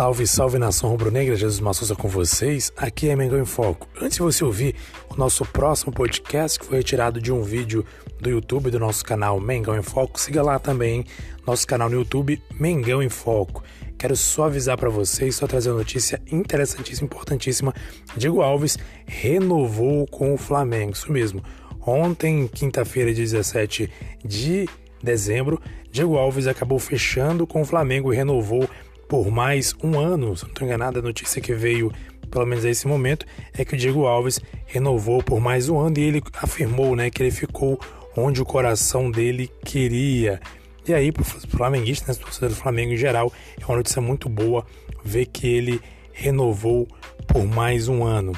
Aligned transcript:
Salve, 0.00 0.26
salve 0.26 0.58
nação 0.58 0.88
rubro-negra, 0.88 1.36
Jesus 1.36 1.60
Massosa 1.60 1.94
com 1.94 2.08
vocês. 2.08 2.72
Aqui 2.74 3.10
é 3.10 3.14
Mengão 3.14 3.38
em 3.38 3.44
Foco. 3.44 3.86
Antes 4.00 4.16
de 4.16 4.22
você 4.22 4.42
ouvir 4.42 4.74
o 5.10 5.14
nosso 5.14 5.44
próximo 5.44 5.92
podcast, 5.92 6.58
que 6.58 6.64
foi 6.64 6.78
retirado 6.78 7.20
de 7.20 7.30
um 7.30 7.42
vídeo 7.42 7.84
do 8.18 8.30
YouTube 8.30 8.70
do 8.70 8.80
nosso 8.80 9.04
canal 9.04 9.38
Mengão 9.38 9.76
em 9.76 9.82
Foco, 9.82 10.18
siga 10.18 10.42
lá 10.42 10.58
também 10.58 11.04
nosso 11.46 11.66
canal 11.66 11.90
no 11.90 11.96
YouTube 11.96 12.42
Mengão 12.58 13.02
em 13.02 13.10
Foco. 13.10 13.62
Quero 13.98 14.16
só 14.16 14.44
avisar 14.44 14.78
para 14.78 14.88
vocês, 14.88 15.36
só 15.36 15.46
trazer 15.46 15.68
uma 15.68 15.80
notícia 15.80 16.18
interessantíssima, 16.32 17.04
importantíssima. 17.04 17.74
Diego 18.16 18.40
Alves 18.40 18.78
renovou 19.04 20.06
com 20.06 20.32
o 20.32 20.38
Flamengo, 20.38 20.94
isso 20.94 21.12
mesmo. 21.12 21.44
Ontem, 21.86 22.48
quinta-feira, 22.48 23.12
17 23.12 23.90
de 24.24 24.66
dezembro, 25.02 25.60
Diego 25.92 26.16
Alves 26.16 26.46
acabou 26.46 26.78
fechando 26.78 27.46
com 27.46 27.60
o 27.60 27.66
Flamengo 27.66 28.14
e 28.14 28.16
renovou 28.16 28.66
por 29.10 29.28
mais 29.28 29.74
um 29.82 29.98
ano. 29.98 30.36
Se 30.36 30.44
não 30.44 30.50
estou 30.50 30.64
enganado, 30.64 31.00
a 31.00 31.02
notícia 31.02 31.42
que 31.42 31.52
veio, 31.52 31.92
pelo 32.30 32.46
menos 32.46 32.64
a 32.64 32.70
esse 32.70 32.86
momento, 32.86 33.26
é 33.52 33.64
que 33.64 33.74
o 33.74 33.76
Diego 33.76 34.06
Alves 34.06 34.38
renovou 34.66 35.20
por 35.20 35.40
mais 35.40 35.68
um 35.68 35.80
ano 35.80 35.98
e 35.98 36.02
ele 36.02 36.22
afirmou 36.40 36.94
né, 36.94 37.10
que 37.10 37.20
ele 37.20 37.32
ficou 37.32 37.78
onde 38.16 38.40
o 38.40 38.44
coração 38.44 39.10
dele 39.10 39.50
queria. 39.64 40.40
E 40.86 40.94
aí, 40.94 41.10
para 41.10 41.22
o 41.22 41.24
flamenguista, 41.24 42.12
né, 42.12 42.16
torcedor 42.16 42.50
do 42.50 42.54
Flamengo 42.54 42.92
em 42.92 42.96
geral, 42.96 43.32
é 43.60 43.66
uma 43.66 43.78
notícia 43.78 44.00
muito 44.00 44.28
boa 44.28 44.64
ver 45.04 45.26
que 45.26 45.48
ele 45.48 45.80
renovou 46.12 46.86
por 47.26 47.44
mais 47.44 47.88
um 47.88 48.04
ano. 48.04 48.32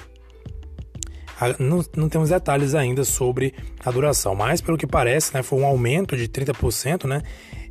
Ah, 1.39 1.55
não, 1.59 1.85
não, 1.95 2.09
temos 2.09 2.31
detalhes 2.31 2.75
ainda 2.75 3.05
sobre 3.05 3.53
a 3.85 3.91
duração, 3.91 4.35
mas 4.35 4.63
pelo 4.63 4.79
que 4.79 4.87
parece, 4.87 5.35
né, 5.35 5.43
foi 5.43 5.59
um 5.59 5.67
aumento 5.67 6.17
de 6.17 6.29
30%, 6.29 7.05
né? 7.05 7.21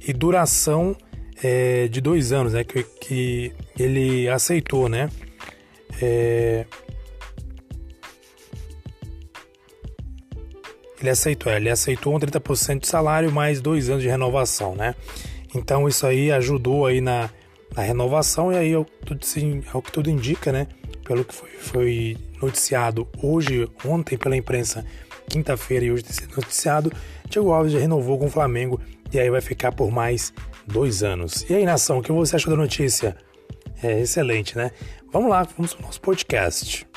E 0.05 0.13
duração 0.13 0.95
é, 1.43 1.87
de 1.87 2.01
dois 2.01 2.31
anos, 2.31 2.53
né, 2.53 2.63
que, 2.63 2.83
que 2.83 3.53
ele 3.77 4.29
aceitou, 4.29 4.87
né? 4.87 5.09
É, 6.01 6.65
ele 10.99 11.09
aceitou, 11.09 11.51
é, 11.51 11.57
ele 11.57 11.69
aceitou 11.69 12.15
um 12.15 12.19
30% 12.19 12.81
de 12.81 12.87
salário 12.87 13.31
mais 13.31 13.59
dois 13.59 13.89
anos 13.89 14.03
de 14.03 14.09
renovação, 14.09 14.75
né? 14.75 14.95
Então 15.53 15.87
isso 15.87 16.05
aí 16.05 16.31
ajudou 16.31 16.85
aí 16.85 17.01
na, 17.01 17.29
na 17.75 17.81
renovação 17.81 18.51
e 18.51 18.57
aí 18.57 18.73
é 18.73 18.75
é 18.75 19.77
o 19.77 19.81
que 19.81 19.91
tudo 19.91 20.09
indica, 20.09 20.51
né? 20.51 20.67
Pelo 21.03 21.25
que 21.25 21.33
foi, 21.33 21.49
foi 21.49 22.17
noticiado 22.41 23.07
hoje, 23.21 23.67
ontem 23.83 24.17
pela 24.17 24.37
imprensa, 24.37 24.85
quinta-feira 25.27 25.85
e 25.85 25.91
hoje 25.91 26.03
tem 26.03 26.13
sido 26.13 26.35
noticiado, 26.35 26.91
Diego 27.27 27.51
Alves 27.51 27.73
já 27.73 27.79
renovou 27.79 28.17
com 28.17 28.27
o 28.27 28.29
Flamengo 28.29 28.79
e 29.11 29.19
aí 29.19 29.29
vai 29.29 29.41
ficar 29.41 29.71
por 29.71 29.91
mais 29.91 30.33
dois 30.71 31.03
anos. 31.03 31.45
E 31.49 31.53
aí, 31.53 31.65
nação, 31.65 31.99
o 31.99 32.01
que 32.01 32.11
você 32.11 32.35
achou 32.35 32.51
da 32.51 32.57
notícia? 32.57 33.15
É 33.83 33.99
excelente, 33.99 34.57
né? 34.57 34.71
Vamos 35.11 35.29
lá, 35.29 35.43
vamos 35.43 35.75
ao 35.75 35.81
nosso 35.81 35.99
podcast. 36.01 36.87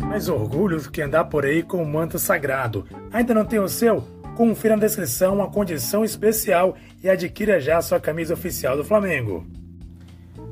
Mais 0.00 0.28
orgulho 0.28 0.80
do 0.80 0.90
que 0.90 1.02
andar 1.02 1.26
por 1.26 1.44
aí 1.44 1.62
com 1.62 1.82
o 1.82 1.86
manto 1.86 2.18
sagrado. 2.18 2.86
Ainda 3.12 3.34
não 3.34 3.44
tem 3.44 3.58
o 3.58 3.68
seu? 3.68 4.17
Confira 4.38 4.76
na 4.76 4.82
descrição 4.82 5.34
uma 5.34 5.50
condição 5.50 6.04
especial 6.04 6.76
e 7.02 7.10
adquira 7.10 7.58
já 7.60 7.82
sua 7.82 7.98
camisa 7.98 8.34
oficial 8.34 8.76
do 8.76 8.84
Flamengo. 8.84 9.44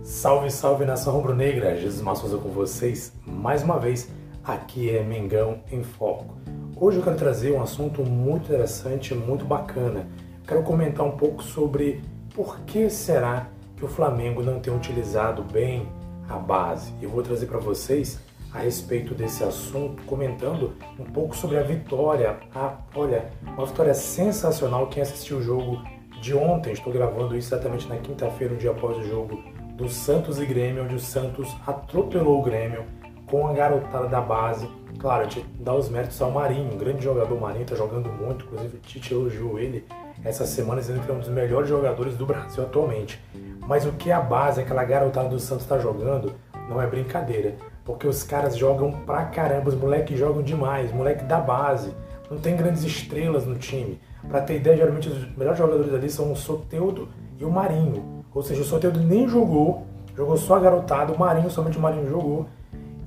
Salve, 0.03 0.51
salve 0.51 0.85
nação 0.85 1.13
rubro-negra! 1.13 1.77
Jesus 1.77 2.03
Massosa 2.03 2.37
com 2.37 2.49
vocês 2.49 3.13
mais 3.25 3.63
uma 3.63 3.79
vez. 3.79 4.11
Aqui 4.43 4.91
é 4.91 5.05
Mengão 5.05 5.61
em 5.71 5.85
Foco. 5.85 6.37
Hoje 6.75 6.99
eu 6.99 7.05
quero 7.05 7.15
trazer 7.15 7.53
um 7.53 7.63
assunto 7.63 8.03
muito 8.03 8.47
interessante, 8.47 9.15
muito 9.15 9.45
bacana. 9.45 10.09
Quero 10.45 10.65
comentar 10.65 11.07
um 11.07 11.17
pouco 11.17 11.41
sobre 11.41 12.03
por 12.35 12.59
que 12.63 12.91
será 12.91 13.47
que 13.77 13.85
o 13.85 13.89
Flamengo 13.89 14.43
não 14.43 14.59
tem 14.59 14.75
utilizado 14.75 15.45
bem 15.45 15.89
a 16.29 16.37
base. 16.37 16.93
Eu 17.01 17.09
vou 17.09 17.23
trazer 17.23 17.47
para 17.47 17.61
vocês 17.61 18.19
a 18.57 18.61
respeito 18.61 19.15
desse 19.15 19.45
assunto, 19.45 20.03
comentando 20.05 20.73
um 20.99 21.05
pouco 21.05 21.37
sobre 21.37 21.59
a 21.59 21.63
vitória. 21.63 22.39
Ah, 22.55 22.79
olha, 22.95 23.31
uma 23.43 23.67
vitória 23.67 23.93
sensacional. 23.93 24.87
Quem 24.87 25.03
assistiu 25.03 25.37
o 25.37 25.43
jogo 25.43 25.83
de 26.23 26.35
ontem, 26.35 26.73
estou 26.73 26.91
gravando 26.91 27.37
isso 27.37 27.55
exatamente 27.55 27.87
na 27.87 27.99
quinta-feira, 27.99 28.55
um 28.55 28.57
dia 28.57 28.71
após 28.71 28.97
o 28.97 29.05
jogo 29.05 29.43
do 29.75 29.91
Santos 29.91 30.41
e 30.41 30.47
Grêmio, 30.47 30.85
onde 30.85 30.95
o 30.95 30.99
Santos 30.99 31.55
atropelou 31.67 32.41
o 32.41 32.43
Grêmio 32.43 32.85
com 33.27 33.47
a 33.47 33.53
garotada 33.53 34.09
da 34.09 34.23
base. 34.23 34.67
Claro, 34.99 35.25
gente 35.25 35.45
dá 35.61 35.75
os 35.75 35.91
méritos 35.91 36.21
ao 36.23 36.31
Marinho, 36.31 36.73
um 36.73 36.79
grande 36.79 37.05
jogador. 37.05 37.39
Marinho 37.39 37.65
está 37.65 37.77
jogando 37.77 38.09
muito, 38.09 38.47
inclusive 38.47 38.79
o 38.79 38.81
Tite 38.81 39.13
elogiou 39.13 39.59
ele 39.59 39.85
essa 40.25 40.47
semana, 40.47 40.81
dizendo 40.81 41.05
que 41.05 41.11
é 41.11 41.15
um 41.15 41.19
dos 41.19 41.29
melhores 41.29 41.69
jogadores 41.69 42.17
do 42.17 42.25
Brasil 42.25 42.65
atualmente. 42.65 43.21
Mas 43.67 43.85
o 43.85 43.93
que 43.93 44.11
a 44.11 44.21
base, 44.21 44.63
aquela 44.63 44.83
garotada 44.83 45.29
do 45.29 45.39
Santos 45.39 45.65
está 45.65 45.79
jogando, 45.79 46.33
não 46.71 46.81
é 46.81 46.87
brincadeira. 46.87 47.55
Porque 47.87 48.09
os 48.09 48.25
caras 48.25 48.57
jogam 48.57 48.91
pra 48.91 49.27
caramba, 49.27 49.69
os 49.69 49.77
moleques 49.77 50.19
jogam 50.19 50.43
demais, 50.43 50.93
moleque 50.93 51.25
da 51.25 51.39
base. 51.39 51.95
Não 52.29 52.37
tem 52.37 52.57
grandes 52.57 52.83
estrelas 52.83 53.47
no 53.47 53.55
time. 53.55 54.01
Para 54.29 54.41
ter 54.41 54.57
ideia, 54.57 54.77
geralmente 54.77 55.09
os 55.09 55.37
melhores 55.37 55.57
jogadores 55.57 55.95
ali 55.95 56.11
são 56.11 56.33
o 56.33 56.37
Soteudo 56.37 57.09
e 57.39 57.45
o 57.45 57.51
Marinho. 57.51 58.25
Ou 58.35 58.43
seja, 58.43 58.61
o 58.61 58.65
Soteudo 58.65 58.99
nem 58.99 59.29
jogou, 59.29 59.87
jogou 60.17 60.37
só 60.37 60.57
a 60.57 60.61
garotada, 60.61 61.13
o 61.13 61.19
Marinho, 61.19 61.49
somente 61.49 61.79
o 61.79 61.81
Marinho 61.81 62.09
jogou. 62.09 62.47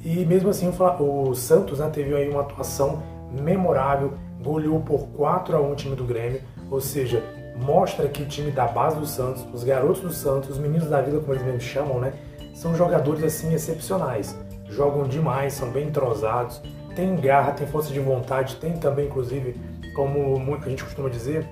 E 0.01 0.25
mesmo 0.25 0.49
assim 0.49 0.71
o 0.99 1.35
Santos 1.35 1.79
né, 1.79 1.89
teve 1.91 2.15
aí 2.15 2.29
uma 2.29 2.39
atuação 2.39 3.03
memorável, 3.37 4.13
goleou 4.41 4.79
por 4.79 5.07
4 5.09 5.57
a 5.57 5.59
1 5.59 5.71
o 5.71 5.75
time 5.75 5.95
do 5.97 6.05
Grêmio, 6.05 6.41
ou 6.71 6.79
seja, 6.79 7.21
mostra 7.57 8.07
que 8.07 8.23
o 8.23 8.25
time 8.25 8.49
da 8.49 8.65
base 8.65 8.97
do 8.97 9.05
Santos, 9.05 9.45
os 9.53 9.65
garotos 9.65 9.99
do 9.99 10.13
Santos, 10.13 10.51
os 10.51 10.57
meninos 10.57 10.87
da 10.87 11.01
vida, 11.01 11.19
como 11.19 11.33
eles 11.33 11.43
mesmos 11.43 11.63
chamam, 11.63 11.99
né, 11.99 12.13
são 12.53 12.73
jogadores 12.73 13.21
assim 13.23 13.53
excepcionais 13.53 14.39
jogam 14.69 15.03
demais, 15.03 15.53
são 15.53 15.69
bem 15.69 15.87
entrosados, 15.87 16.61
tem 16.95 17.15
garra, 17.15 17.51
tem 17.51 17.67
força 17.67 17.91
de 17.91 17.99
vontade, 17.99 18.55
tem 18.57 18.73
também, 18.73 19.07
inclusive, 19.07 19.55
como 19.95 20.55
a 20.55 20.69
gente 20.69 20.83
costuma 20.83 21.09
dizer, 21.09 21.47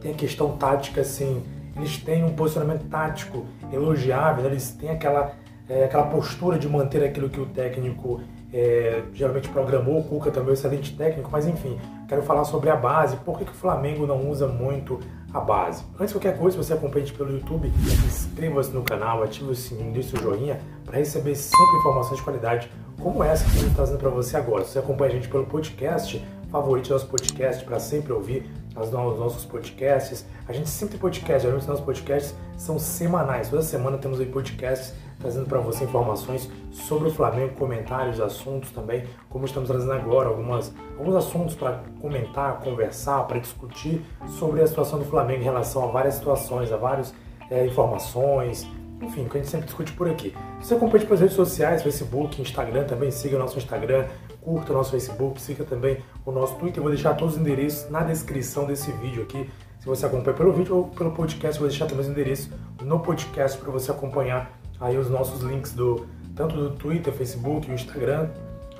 tem 0.00 0.12
a 0.12 0.14
questão 0.14 0.56
tática, 0.56 1.00
assim, 1.00 1.42
eles 1.76 1.96
têm 1.98 2.24
um 2.24 2.34
posicionamento 2.34 2.88
tático 2.88 3.44
elogiável, 3.72 4.44
eles 4.46 4.70
têm 4.70 4.90
aquela, 4.90 5.32
é, 5.68 5.84
aquela 5.84 6.04
postura 6.04 6.58
de 6.58 6.68
manter 6.68 7.02
aquilo 7.02 7.28
que 7.28 7.40
o 7.40 7.46
técnico 7.46 8.20
é, 8.52 9.02
geralmente 9.12 9.48
programou, 9.48 9.98
o 9.98 10.04
Cuca 10.04 10.30
também 10.30 10.48
é 10.48 10.50
um 10.50 10.54
excelente 10.54 10.96
técnico, 10.96 11.28
mas 11.32 11.46
enfim, 11.46 11.78
quero 12.08 12.22
falar 12.22 12.44
sobre 12.44 12.70
a 12.70 12.76
base, 12.76 13.16
por 13.16 13.38
que, 13.38 13.44
que 13.44 13.50
o 13.50 13.54
Flamengo 13.54 14.06
não 14.06 14.30
usa 14.30 14.46
muito 14.46 15.00
a 15.34 15.40
base. 15.40 15.84
Antes 15.94 16.08
de 16.08 16.14
qualquer 16.14 16.38
coisa, 16.38 16.56
se 16.56 16.64
você 16.64 16.72
acompanha 16.72 17.04
a 17.04 17.06
gente 17.08 17.18
pelo 17.18 17.32
YouTube, 17.32 17.70
inscreva-se 18.06 18.70
no 18.70 18.82
canal, 18.82 19.22
ative 19.24 19.50
o 19.50 19.54
sininho, 19.54 19.92
deixe 19.92 20.16
o 20.16 20.20
joinha 20.20 20.60
para 20.84 20.98
receber 20.98 21.34
sempre 21.34 21.76
informações 21.80 22.18
de 22.18 22.22
qualidade 22.22 22.70
como 23.02 23.22
essa 23.22 23.44
que 23.44 23.50
a 23.50 23.54
gente 23.54 23.64
está 23.64 23.76
trazendo 23.76 23.98
para 23.98 24.10
você 24.10 24.36
agora. 24.36 24.64
Se 24.64 24.70
você 24.70 24.78
acompanha 24.78 25.10
a 25.10 25.14
gente 25.16 25.28
pelo 25.28 25.44
podcast, 25.44 26.24
favorite 26.50 26.88
nosso 26.88 27.06
podcast 27.08 27.64
para 27.64 27.80
sempre 27.80 28.12
ouvir 28.12 28.48
os 28.76 28.90
nossos 28.90 29.44
podcasts. 29.44 30.24
A 30.48 30.52
gente 30.52 30.68
sempre 30.68 30.92
tem 30.92 31.00
podcast, 31.00 31.42
geralmente 31.42 31.62
os 31.62 31.68
nossos 31.68 31.84
podcasts 31.84 32.34
são 32.56 32.78
semanais. 32.78 33.48
Toda 33.48 33.62
semana 33.62 33.98
temos 33.98 34.20
aí 34.20 34.26
podcasts 34.26 34.94
trazendo 35.18 35.46
para 35.46 35.58
você 35.60 35.84
informações 35.84 36.50
sobre 36.70 37.08
o 37.08 37.10
Flamengo, 37.10 37.54
comentários, 37.54 38.20
assuntos 38.20 38.70
também, 38.70 39.04
como 39.28 39.44
estamos 39.44 39.68
trazendo 39.68 39.92
agora, 39.92 40.28
algumas, 40.28 40.74
alguns 40.98 41.14
assuntos 41.14 41.54
para 41.54 41.82
comentar, 42.00 42.60
conversar, 42.60 43.24
para 43.26 43.38
discutir 43.38 44.04
sobre 44.38 44.62
a 44.62 44.66
situação 44.66 44.98
do 44.98 45.04
Flamengo 45.04 45.40
em 45.40 45.44
relação 45.44 45.84
a 45.84 45.86
várias 45.86 46.14
situações, 46.14 46.72
a 46.72 46.76
várias 46.76 47.14
é, 47.50 47.66
informações, 47.66 48.66
enfim, 49.00 49.28
que 49.28 49.36
a 49.36 49.40
gente 49.40 49.50
sempre 49.50 49.66
discute 49.66 49.92
por 49.92 50.08
aqui. 50.08 50.34
Você 50.60 50.74
acompanha 50.74 51.04
pelas 51.04 51.20
redes 51.20 51.36
sociais, 51.36 51.82
Facebook, 51.82 52.40
Instagram 52.40 52.84
também, 52.84 53.10
siga 53.10 53.36
o 53.36 53.38
nosso 53.38 53.58
Instagram, 53.58 54.06
curta 54.40 54.72
o 54.72 54.76
nosso 54.76 54.90
Facebook, 54.90 55.40
siga 55.40 55.64
também 55.64 55.98
o 56.24 56.32
nosso 56.32 56.54
Twitter. 56.56 56.78
Eu 56.78 56.84
vou 56.84 56.92
deixar 56.92 57.14
todos 57.14 57.34
os 57.34 57.40
endereços 57.40 57.90
na 57.90 58.02
descrição 58.02 58.66
desse 58.66 58.90
vídeo 58.92 59.22
aqui. 59.22 59.50
Se 59.78 59.86
você 59.86 60.06
acompanha 60.06 60.36
pelo 60.36 60.52
vídeo 60.52 60.76
ou 60.76 60.84
pelo 60.88 61.10
podcast, 61.10 61.56
eu 61.56 61.60
vou 61.60 61.68
deixar 61.68 61.86
também 61.86 62.04
os 62.04 62.10
endereços 62.10 62.50
no 62.82 63.00
podcast 63.00 63.58
para 63.58 63.70
você 63.70 63.90
acompanhar 63.90 64.50
aí 64.80 64.96
os 64.96 65.08
nossos 65.08 65.42
links 65.42 65.72
do 65.72 66.06
tanto 66.34 66.56
do 66.56 66.70
Twitter, 66.70 67.12
Facebook, 67.12 67.70
Instagram. 67.70 68.28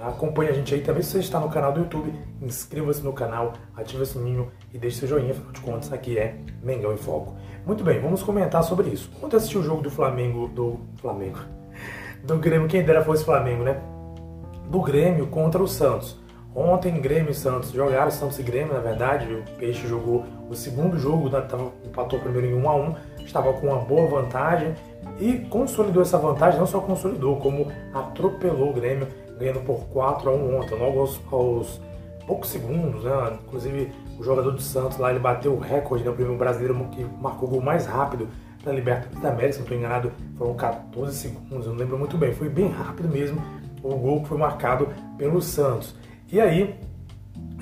Acompanhe 0.01 0.51
a 0.51 0.53
gente 0.53 0.75
aí 0.75 0.81
também. 0.81 1.03
Se 1.03 1.13
você 1.13 1.19
está 1.21 1.41
no 1.41 1.49
canal 1.49 1.73
do 1.73 1.81
YouTube, 1.81 2.13
inscreva-se 2.43 3.03
no 3.03 3.13
canal, 3.13 3.55
ative 3.77 4.03
o 4.03 4.07
sininho 4.07 4.51
e 4.73 4.79
deixe 4.79 4.99
seu 4.99 5.09
joinha, 5.09 5.31
afinal 5.31 5.53
de 5.53 5.61
contas, 5.61 5.93
aqui 5.93 6.19
é 6.19 6.37
Mengão 6.63 6.93
em 6.93 6.97
Foco. 6.97 7.35
Muito 7.65 7.83
bem, 7.83 8.01
vamos 8.01 8.23
comentar 8.23 8.63
sobre 8.63 8.91
isso. 8.91 9.11
Ontem 9.23 9.37
assisti 9.37 9.57
o 9.57 9.63
jogo 9.63 9.83
do 9.83 9.91
Flamengo, 9.91 10.49
do 10.49 10.81
Flamengo, 10.97 11.39
do 12.23 12.37
Grêmio, 12.39 12.69
quem 12.69 12.83
dera 12.83 13.03
fosse 13.03 13.25
Flamengo, 13.25 13.63
né? 13.63 13.81
Do 14.69 14.81
Grêmio 14.81 15.27
contra 15.29 15.63
o 15.63 15.69
Santos. 15.69 16.19
Ontem, 16.55 17.01
Grêmio 17.01 17.33
e 17.33 17.35
Santos 17.35 17.73
jogaram, 17.73 18.11
Santos 18.13 18.39
e 18.39 18.43
Grêmio, 18.43 18.75
na 18.75 18.81
verdade. 18.81 19.27
O 19.33 19.43
Peixe 19.59 19.89
jogou 19.89 20.25
o 20.49 20.55
segundo 20.55 20.97
jogo, 20.99 21.29
né? 21.29 21.41
tava, 21.41 21.73
empatou 21.85 22.21
primeiro 22.21 22.47
em 22.47 22.55
1 22.55 22.69
a 22.69 22.77
1 22.77 22.95
estava 23.25 23.53
com 23.53 23.69
uma 23.69 23.79
boa 23.79 24.07
vantagem 24.07 24.75
e 25.19 25.39
consolidou 25.51 26.03
essa 26.03 26.19
vantagem, 26.19 26.59
não 26.59 26.67
só 26.67 26.81
consolidou, 26.81 27.37
como 27.37 27.71
atropelou 27.93 28.71
o 28.71 28.73
Grêmio, 28.73 29.07
ganhando 29.39 29.61
por 29.61 29.81
4 29.87 30.31
a 30.31 30.33
1 30.33 30.57
ontem, 30.59 30.79
logo 30.79 31.01
aos, 31.01 31.21
aos 31.31 31.81
poucos 32.27 32.51
segundos, 32.51 33.05
né? 33.05 33.39
Inclusive, 33.47 33.93
o 34.19 34.23
jogador 34.23 34.51
do 34.53 34.61
Santos 34.61 34.99
lá, 34.99 35.11
ele 35.11 35.21
bateu 35.21 35.53
o 35.53 35.59
recorde, 35.59 36.05
né? 36.05 36.11
O 36.11 36.15
primeiro 36.15 36.39
brasileiro 36.39 36.75
que 36.91 37.05
marcou 37.21 37.49
o 37.49 37.53
gol 37.53 37.61
mais 37.61 37.87
rápido 37.87 38.29
na 38.65 38.73
Libertadores 38.73 39.21
da 39.21 39.29
América, 39.29 39.53
se 39.53 39.59
não 39.59 39.65
estou 39.65 39.79
enganado, 39.79 40.13
foram 40.39 40.55
14 40.55 41.15
segundos, 41.15 41.67
eu 41.67 41.73
não 41.73 41.79
lembro 41.79 41.99
muito 41.99 42.17
bem, 42.17 42.33
foi 42.33 42.49
bem 42.49 42.69
rápido 42.69 43.09
mesmo 43.09 43.41
o 43.83 43.95
gol 43.97 44.23
que 44.23 44.29
foi 44.29 44.39
marcado 44.39 44.89
pelo 45.19 45.43
Santos. 45.43 45.95
E 46.33 46.41
aí, 46.41 46.75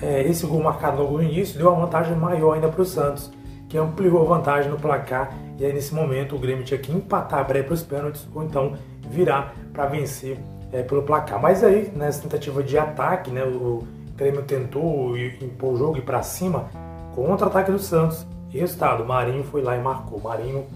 é, 0.00 0.22
esse 0.22 0.46
gol 0.46 0.62
marcado 0.62 1.02
logo 1.02 1.16
no 1.16 1.22
início 1.22 1.58
deu 1.58 1.70
uma 1.70 1.84
vantagem 1.84 2.16
maior 2.16 2.54
ainda 2.54 2.68
para 2.68 2.82
o 2.82 2.84
Santos, 2.84 3.30
que 3.68 3.76
ampliou 3.76 4.22
a 4.22 4.36
vantagem 4.36 4.70
no 4.70 4.78
placar. 4.78 5.34
E 5.58 5.64
aí, 5.64 5.72
nesse 5.72 5.94
momento, 5.94 6.34
o 6.34 6.38
Grêmio 6.38 6.64
tinha 6.64 6.78
que 6.78 6.92
empatar 6.92 7.46
para 7.46 7.58
ir 7.58 7.64
para 7.64 7.74
os 7.74 7.82
pênaltis 7.82 8.26
ou 8.34 8.42
então 8.42 8.74
virar 9.08 9.54
para 9.72 9.86
vencer 9.86 10.38
é, 10.72 10.82
pelo 10.82 11.02
placar. 11.02 11.40
Mas 11.40 11.62
aí, 11.62 11.92
nessa 11.94 12.22
tentativa 12.22 12.62
de 12.62 12.78
ataque, 12.78 13.30
né, 13.30 13.44
o 13.44 13.86
Grêmio 14.16 14.42
tentou 14.42 15.16
impor 15.16 15.74
o 15.74 15.76
jogo 15.76 15.98
e 15.98 16.02
para 16.02 16.22
cima 16.22 16.68
contra 17.14 17.46
o 17.46 17.48
ataque 17.48 17.70
do 17.70 17.78
Santos. 17.78 18.26
E 18.52 18.58
resultado, 18.58 19.04
Marinho 19.04 19.44
foi 19.44 19.62
lá 19.62 19.76
e 19.76 19.80
marcou. 19.80 20.20
Marinho, 20.20 20.66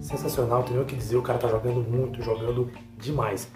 sensacional, 0.00 0.62
tem 0.62 0.78
o 0.78 0.84
que 0.84 0.96
dizer, 0.96 1.16
o 1.16 1.22
cara 1.22 1.38
tá 1.38 1.48
jogando 1.48 1.80
muito, 1.80 2.22
jogando 2.22 2.70
demais. 2.98 3.50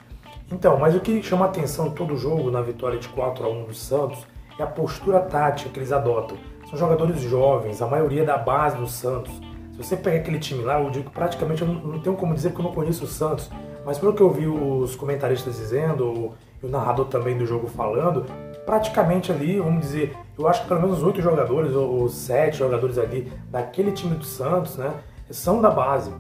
Então, 0.51 0.79
mas 0.79 0.95
o 0.97 1.01
que 1.01 1.23
chama 1.23 1.47
atenção 1.47 1.91
todo 1.91 2.17
jogo 2.17 2.51
na 2.51 2.61
vitória 2.61 2.99
de 2.99 3.09
4 3.09 3.45
a 3.45 3.49
1 3.49 3.65
do 3.65 3.75
Santos 3.75 4.27
é 4.59 4.63
a 4.63 4.67
postura 4.67 5.21
tática 5.21 5.71
que 5.71 5.79
eles 5.79 5.93
adotam. 5.93 6.37
São 6.69 6.79
jogadores 6.79 7.21
jovens, 7.21 7.81
a 7.81 7.87
maioria 7.87 8.25
da 8.25 8.37
base 8.37 8.77
do 8.77 8.87
Santos. 8.87 9.33
Você 9.81 9.97
pega 9.97 10.19
aquele 10.19 10.39
time 10.39 10.63
lá, 10.63 10.79
eu 10.79 10.91
digo 10.91 11.11
praticamente, 11.11 11.63
eu 11.63 11.69
não, 11.69 11.75
não 11.75 12.01
tenho 12.01 12.15
como 12.15 12.35
dizer 12.35 12.53
que 12.53 12.61
eu 12.61 12.65
não 12.65 12.73
conheço 12.73 13.05
o 13.05 13.07
Santos, 13.07 13.51
mas 13.85 13.99
pelo 13.99 14.13
que 14.13 14.21
eu 14.21 14.31
vi 14.31 14.47
os 14.47 14.95
comentaristas 14.95 15.57
dizendo, 15.57 16.33
e 16.63 16.67
o 16.67 16.69
narrador 16.69 17.07
também 17.07 17.37
do 17.39 17.47
jogo 17.47 17.67
falando, 17.67 18.27
praticamente 18.67 19.33
ali, 19.33 19.59
vamos 19.59 19.81
dizer, 19.81 20.15
eu 20.39 20.47
acho 20.47 20.63
que 20.63 20.69
pelo 20.69 20.83
menos 20.83 21.03
oito 21.03 21.23
jogadores 21.23 21.75
ou, 21.75 22.03
ou 22.03 22.09
sete 22.11 22.59
jogadores 22.59 22.99
ali 22.99 23.33
daquele 23.51 23.91
time 23.93 24.15
do 24.15 24.25
Santos, 24.25 24.77
né, 24.77 24.93
são 25.31 25.63
da 25.63 25.71
base. 25.71 26.13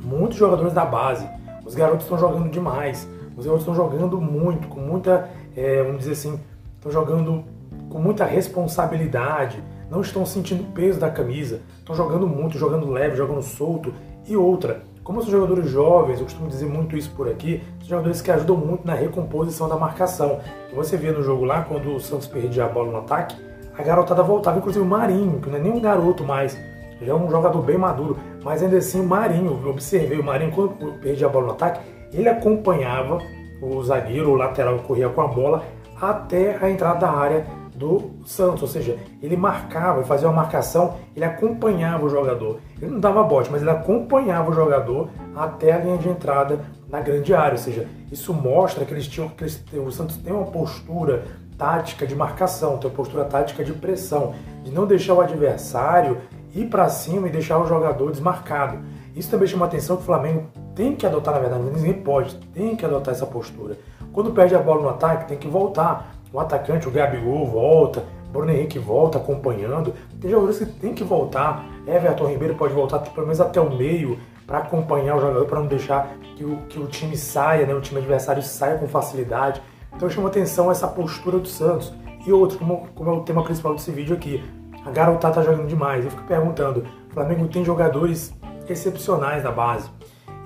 Muitos 0.00 0.38
jogadores 0.38 0.72
da 0.72 0.84
base. 0.84 1.28
Os 1.66 1.74
garotos 1.74 2.04
estão 2.04 2.16
jogando 2.16 2.48
demais. 2.48 3.08
Os 3.36 3.44
garotos 3.44 3.62
estão 3.62 3.74
jogando 3.74 4.20
muito, 4.20 4.68
com 4.68 4.80
muita, 4.80 5.28
é, 5.56 5.82
vamos 5.82 5.98
dizer 5.98 6.12
assim, 6.12 6.40
estão 6.76 6.92
jogando 6.92 7.44
com 7.90 7.98
muita 7.98 8.24
responsabilidade, 8.24 9.62
não 9.90 10.00
estão 10.00 10.24
sentindo 10.26 10.62
o 10.62 10.72
peso 10.72 10.98
da 10.98 11.10
camisa, 11.10 11.60
estão 11.78 11.94
jogando 11.94 12.26
muito, 12.26 12.58
jogando 12.58 12.90
leve, 12.90 13.16
jogando 13.16 13.42
solto. 13.42 13.92
E 14.26 14.36
outra, 14.36 14.82
como 15.02 15.22
são 15.22 15.30
jogadores 15.30 15.70
jovens, 15.70 16.18
eu 16.18 16.24
costumo 16.24 16.48
dizer 16.48 16.66
muito 16.66 16.96
isso 16.96 17.10
por 17.16 17.28
aqui, 17.28 17.62
são 17.80 17.88
jogadores 17.88 18.20
que 18.20 18.30
ajudam 18.30 18.56
muito 18.56 18.86
na 18.86 18.94
recomposição 18.94 19.68
da 19.68 19.76
marcação. 19.76 20.40
E 20.70 20.74
você 20.74 20.96
vê 20.96 21.10
no 21.10 21.22
jogo 21.22 21.44
lá, 21.44 21.62
quando 21.62 21.94
o 21.94 22.00
Santos 22.00 22.26
perdia 22.26 22.66
a 22.66 22.68
bola 22.68 22.92
no 22.92 22.98
ataque, 22.98 23.34
a 23.76 23.82
garotada 23.82 24.22
voltava, 24.22 24.58
inclusive 24.58 24.84
o 24.84 24.88
Marinho, 24.88 25.40
que 25.40 25.48
não 25.48 25.56
é 25.56 25.60
nem 25.60 25.72
um 25.72 25.80
garoto 25.80 26.24
mais, 26.24 26.58
já 27.00 27.12
é 27.12 27.14
um 27.14 27.30
jogador 27.30 27.62
bem 27.62 27.78
maduro, 27.78 28.18
mas 28.42 28.62
ainda 28.62 28.76
assim 28.76 29.00
o 29.00 29.04
Marinho, 29.04 29.60
eu 29.64 29.70
observei 29.70 30.18
o 30.18 30.24
Marinho 30.24 30.50
quando 30.50 30.98
perdia 31.00 31.26
a 31.26 31.30
bola 31.30 31.46
no 31.46 31.52
ataque, 31.52 31.80
ele 32.12 32.28
acompanhava 32.28 33.18
o 33.62 33.82
zagueiro, 33.82 34.30
o 34.30 34.34
lateral 34.34 34.78
que 34.78 34.84
corria 34.84 35.08
com 35.08 35.20
a 35.20 35.26
bola 35.26 35.64
até 36.00 36.58
a 36.60 36.70
entrada 36.70 37.00
da 37.00 37.10
área 37.10 37.46
do 37.78 38.10
Santos, 38.26 38.62
ou 38.62 38.68
seja, 38.68 38.98
ele 39.22 39.36
marcava, 39.36 40.02
fazia 40.02 40.28
uma 40.28 40.34
marcação, 40.34 40.96
ele 41.14 41.24
acompanhava 41.24 42.04
o 42.04 42.08
jogador. 42.08 42.58
Ele 42.82 42.90
não 42.90 43.00
dava 43.00 43.22
bote, 43.22 43.50
mas 43.50 43.62
ele 43.62 43.70
acompanhava 43.70 44.50
o 44.50 44.52
jogador 44.52 45.08
até 45.34 45.72
a 45.72 45.78
linha 45.78 45.96
de 45.96 46.08
entrada 46.08 46.60
na 46.90 47.00
grande 47.00 47.32
área, 47.32 47.52
ou 47.52 47.58
seja, 47.58 47.86
isso 48.10 48.34
mostra 48.34 48.84
que 48.84 48.92
eles 48.92 49.06
tinham, 49.06 49.28
que 49.28 49.44
eles, 49.44 49.64
o 49.72 49.90
Santos 49.92 50.16
tem 50.16 50.32
uma 50.32 50.46
postura 50.46 51.24
tática 51.56 52.06
de 52.06 52.14
marcação, 52.14 52.78
tem 52.78 52.90
uma 52.90 52.96
postura 52.96 53.24
tática 53.24 53.62
de 53.62 53.72
pressão, 53.72 54.34
de 54.64 54.70
não 54.70 54.86
deixar 54.86 55.14
o 55.14 55.20
adversário 55.20 56.18
ir 56.54 56.66
para 56.66 56.88
cima 56.88 57.28
e 57.28 57.30
deixar 57.30 57.58
o 57.58 57.66
jogador 57.66 58.10
desmarcado. 58.10 58.78
Isso 59.14 59.30
também 59.30 59.46
chama 59.46 59.66
atenção 59.66 59.96
que 59.96 60.02
o 60.02 60.06
Flamengo 60.06 60.46
tem 60.74 60.94
que 60.94 61.06
adotar, 61.06 61.34
na 61.34 61.40
verdade, 61.40 61.62
ninguém 61.64 61.94
pode, 61.94 62.36
tem 62.54 62.76
que 62.76 62.84
adotar 62.84 63.12
essa 63.12 63.26
postura. 63.26 63.76
Quando 64.12 64.32
perde 64.32 64.54
a 64.54 64.58
bola 64.58 64.82
no 64.82 64.88
ataque, 64.88 65.28
tem 65.28 65.36
que 65.36 65.48
voltar. 65.48 66.14
O 66.32 66.40
atacante, 66.40 66.86
o 66.86 66.90
Gabigol, 66.90 67.46
volta, 67.46 68.04
Bruno 68.32 68.50
Henrique 68.50 68.78
volta 68.78 69.18
acompanhando. 69.18 69.94
Tem 70.20 70.30
jogadores 70.30 70.58
que 70.58 70.66
tem 70.66 70.94
que 70.94 71.04
voltar. 71.04 71.64
Everton 71.86 72.26
Ribeiro 72.26 72.54
pode 72.54 72.74
voltar 72.74 72.98
pelo 72.98 73.26
menos 73.26 73.40
até 73.40 73.60
o 73.60 73.74
meio 73.74 74.18
para 74.46 74.58
acompanhar 74.58 75.16
o 75.16 75.20
jogador, 75.20 75.46
para 75.46 75.60
não 75.60 75.66
deixar 75.66 76.14
que 76.36 76.44
o, 76.44 76.58
que 76.68 76.78
o 76.78 76.86
time 76.86 77.16
saia, 77.16 77.66
né, 77.66 77.74
o 77.74 77.80
time 77.80 77.98
adversário 78.00 78.42
saia 78.42 78.78
com 78.78 78.86
facilidade. 78.88 79.62
Então 79.94 80.08
chama 80.08 80.28
atenção 80.28 80.70
essa 80.70 80.86
postura 80.86 81.38
do 81.38 81.48
Santos. 81.48 81.92
E 82.26 82.32
outro, 82.32 82.58
como, 82.58 82.88
como 82.94 83.10
é 83.10 83.12
o 83.12 83.20
tema 83.20 83.42
principal 83.42 83.74
desse 83.74 83.90
vídeo 83.90 84.14
aqui, 84.14 84.42
a 84.84 84.90
garotada 84.90 85.34
tá 85.34 85.42
jogando 85.42 85.66
demais. 85.66 86.04
Eu 86.04 86.10
fico 86.10 86.24
perguntando, 86.24 86.84
o 87.10 87.14
Flamengo 87.14 87.48
tem 87.48 87.64
jogadores 87.64 88.34
excepcionais 88.68 89.42
na 89.44 89.50
base. 89.50 89.88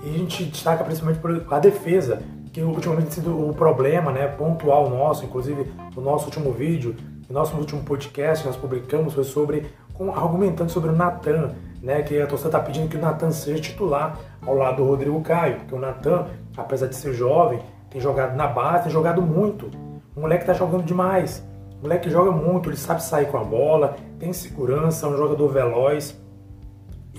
E 0.03 0.09
a 0.09 0.19
gente 0.19 0.45
destaca 0.45 0.85
principalmente 0.85 1.21
a 1.51 1.59
defesa, 1.59 2.23
que 2.53 2.61
ultimamente 2.63 3.07
tem 3.07 3.15
sido 3.15 3.49
o 3.49 3.55
problema 3.55 4.13
né, 4.13 4.29
pontual 4.29 4.91
nosso, 4.91 5.25
inclusive 5.25 5.73
o 5.97 6.01
nosso 6.01 6.27
último 6.27 6.53
vídeo, 6.53 6.95
o 7.29 7.33
nosso 7.33 7.57
último 7.57 7.83
podcast 7.83 8.43
que 8.43 8.49
nós 8.49 8.57
publicamos 8.57 9.15
foi 9.15 9.25
sobre, 9.25 9.67
argumentando 10.15 10.71
sobre 10.71 10.91
o 10.91 10.93
Natan, 10.93 11.53
né, 11.83 12.03
que 12.03 12.21
a 12.21 12.27
torcida 12.27 12.51
está 12.51 12.61
pedindo 12.61 12.89
que 12.89 12.97
o 12.97 13.01
Natan 13.01 13.31
seja 13.31 13.61
titular 13.61 14.19
ao 14.47 14.55
lado 14.55 14.77
do 14.77 14.85
Rodrigo 14.85 15.21
Caio, 15.23 15.57
porque 15.57 15.75
o 15.75 15.79
Natan, 15.79 16.27
apesar 16.57 16.89
de 16.89 16.95
ser 16.95 17.15
jovem, 17.15 17.59
tem 17.89 18.01
jogado 18.01 18.37
na 18.37 18.47
base, 18.47 18.85
tem 18.85 18.93
jogado 18.93 19.23
muito. 19.23 19.71
O 20.15 20.21
moleque 20.21 20.43
está 20.43 20.53
jogando 20.53 20.85
demais. 20.85 21.47
O 21.79 21.83
moleque 21.83 22.09
joga 22.09 22.31
muito, 22.31 22.69
ele 22.69 22.77
sabe 22.77 23.03
sair 23.03 23.27
com 23.27 23.39
a 23.39 23.45
bola, 23.45 23.97
tem 24.19 24.33
segurança, 24.33 25.07
é 25.07 25.09
um 25.09 25.17
jogador 25.17 25.49
veloz. 25.49 26.19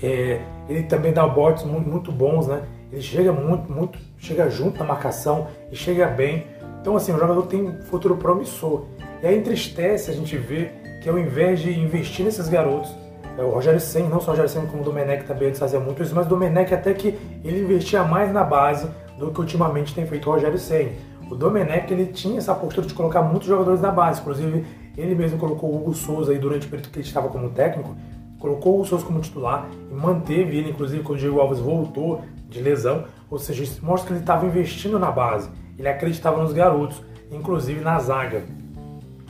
É, 0.02 0.40
ele 0.68 0.84
também 0.84 1.12
dá 1.12 1.26
botes 1.26 1.64
muito, 1.64 1.88
muito, 1.88 2.10
bons, 2.10 2.46
né? 2.46 2.62
Ele 2.94 3.02
chega 3.02 3.32
muito, 3.32 3.72
muito, 3.72 3.98
chega 4.18 4.48
junto 4.48 4.78
na 4.78 4.84
marcação 4.84 5.48
e 5.72 5.74
chega 5.74 6.06
bem. 6.06 6.46
Então, 6.80 6.94
assim, 6.94 7.12
o 7.12 7.18
jogador 7.18 7.42
tem 7.46 7.60
um 7.60 7.82
futuro 7.82 8.16
promissor. 8.16 8.84
E 9.20 9.26
aí 9.26 9.36
entristece 9.36 10.12
a 10.12 10.14
gente 10.14 10.36
ver 10.36 11.00
que 11.02 11.08
ao 11.08 11.18
invés 11.18 11.58
de 11.58 11.76
investir 11.76 12.24
nesses 12.24 12.48
garotos, 12.48 12.94
é, 13.36 13.42
o 13.42 13.50
Rogério 13.50 13.80
Senna, 13.80 14.08
não 14.08 14.20
só 14.20 14.28
o 14.28 14.30
Rogério 14.30 14.48
Senna 14.48 14.66
como 14.66 14.82
o 14.82 14.84
Domenech 14.84 15.24
também 15.24 15.48
eles 15.48 15.58
faziam 15.58 15.82
muito 15.82 16.04
isso, 16.04 16.14
mas 16.14 16.26
o 16.26 16.28
Domenech 16.28 16.72
até 16.72 16.94
que 16.94 17.18
ele 17.42 17.62
investia 17.62 18.04
mais 18.04 18.32
na 18.32 18.44
base 18.44 18.88
do 19.18 19.32
que 19.32 19.40
ultimamente 19.40 19.92
tem 19.92 20.06
feito 20.06 20.30
o 20.30 20.32
Rogério 20.32 20.56
Senna. 20.56 20.92
O 21.28 21.34
Domenech 21.34 21.92
ele 21.92 22.06
tinha 22.06 22.38
essa 22.38 22.54
postura 22.54 22.86
de 22.86 22.94
colocar 22.94 23.22
muitos 23.22 23.48
jogadores 23.48 23.80
na 23.80 23.90
base, 23.90 24.20
inclusive 24.20 24.64
ele 24.96 25.16
mesmo 25.16 25.36
colocou 25.36 25.68
o 25.68 25.76
Hugo 25.78 25.94
Souza 25.94 26.30
aí 26.30 26.38
durante 26.38 26.68
o 26.68 26.70
período 26.70 26.90
que 26.90 27.00
ele 27.00 27.06
estava 27.08 27.26
como 27.26 27.50
técnico, 27.50 27.96
colocou 28.44 28.78
o 28.78 28.84
Souza 28.84 29.06
como 29.06 29.20
titular 29.20 29.66
e 29.90 29.94
manteve 29.94 30.58
ele, 30.58 30.68
inclusive, 30.68 31.02
quando 31.02 31.16
o 31.16 31.20
Diego 31.20 31.40
Alves 31.40 31.60
voltou 31.60 32.20
de 32.50 32.60
lesão. 32.60 33.04
Ou 33.30 33.38
seja, 33.38 33.64
isso 33.64 33.82
mostra 33.82 34.08
que 34.08 34.12
ele 34.12 34.20
estava 34.20 34.44
investindo 34.44 34.98
na 34.98 35.10
base. 35.10 35.48
Ele 35.78 35.88
acreditava 35.88 36.42
nos 36.42 36.52
garotos, 36.52 37.02
inclusive 37.32 37.80
na 37.80 37.98
zaga. 37.98 38.44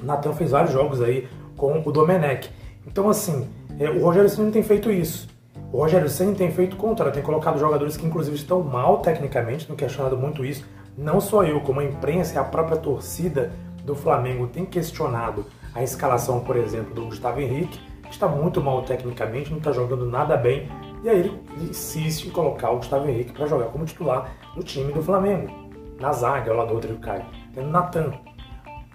O 0.03 0.05
Natan 0.05 0.33
fez 0.33 0.51
vários 0.51 0.73
jogos 0.73 1.01
aí 1.01 1.29
com 1.57 1.81
o 1.85 1.93
Domenech. 1.93 2.51
Então, 2.85 3.09
assim, 3.09 3.47
é, 3.79 3.89
o 3.89 4.03
Rogério 4.03 4.29
Senna 4.29 4.51
tem 4.51 4.65
feito 4.65 4.91
isso. 4.91 5.29
O 5.73 5.79
Rogério 5.79 6.09
Senna 6.09 6.35
tem 6.35 6.51
feito 6.51 6.75
o 6.75 6.77
contrário, 6.77 7.15
tem 7.15 7.23
colocado 7.23 7.57
jogadores 7.57 7.97
que, 7.97 8.05
inclusive, 8.05 8.35
estão 8.35 8.63
mal 8.63 8.99
tecnicamente, 8.99 9.69
não 9.69 9.77
questionado 9.77 10.17
muito 10.17 10.45
isso. 10.45 10.67
Não 10.99 11.21
só 11.21 11.45
eu, 11.45 11.61
como 11.61 11.79
a 11.79 11.85
imprensa 11.85 12.35
e 12.35 12.39
a 12.39 12.45
própria 12.45 12.77
torcida 12.77 13.53
do 13.85 13.95
Flamengo 13.95 14.49
tem 14.49 14.67
questionado 14.67 15.47
a 15.73 15.85
escalação, 15.85 16.41
por 16.41 16.57
exemplo, 16.57 16.93
do 16.93 17.05
Gustavo 17.07 17.41
Henrique 17.41 17.79
está 18.15 18.29
muito 18.29 18.61
mal 18.61 18.83
tecnicamente, 18.83 19.51
não 19.51 19.59
está 19.59 19.73
jogando 19.73 20.07
nada 20.07 20.37
bem, 20.37 20.69
e 21.03 21.09
aí 21.09 21.21
ele 21.21 21.41
insiste 21.61 22.27
em 22.27 22.31
colocar 22.31 22.71
o 22.71 22.77
Gustavo 22.77 23.09
Henrique 23.09 23.33
para 23.33 23.47
jogar 23.47 23.67
como 23.67 23.85
titular 23.85 24.33
no 24.57 24.63
time 24.63 24.93
do 24.93 25.03
Flamengo, 25.03 25.53
na 26.01 26.13
zaga, 26.13 26.51
ao 26.51 26.57
lado 26.57 26.69
do 26.69 26.75
Rodrigo 26.75 27.01
Caio, 27.01 27.25
tendo 27.55 27.69
Natan. 27.69 28.13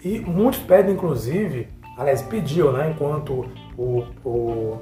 E 0.03 0.19
muitos 0.19 0.61
pedem, 0.61 0.95
inclusive, 0.95 1.69
aliás, 1.97 2.21
pediam, 2.21 2.71
né, 2.71 2.91
enquanto 2.91 3.45
o, 3.77 4.03
o, 4.25 4.79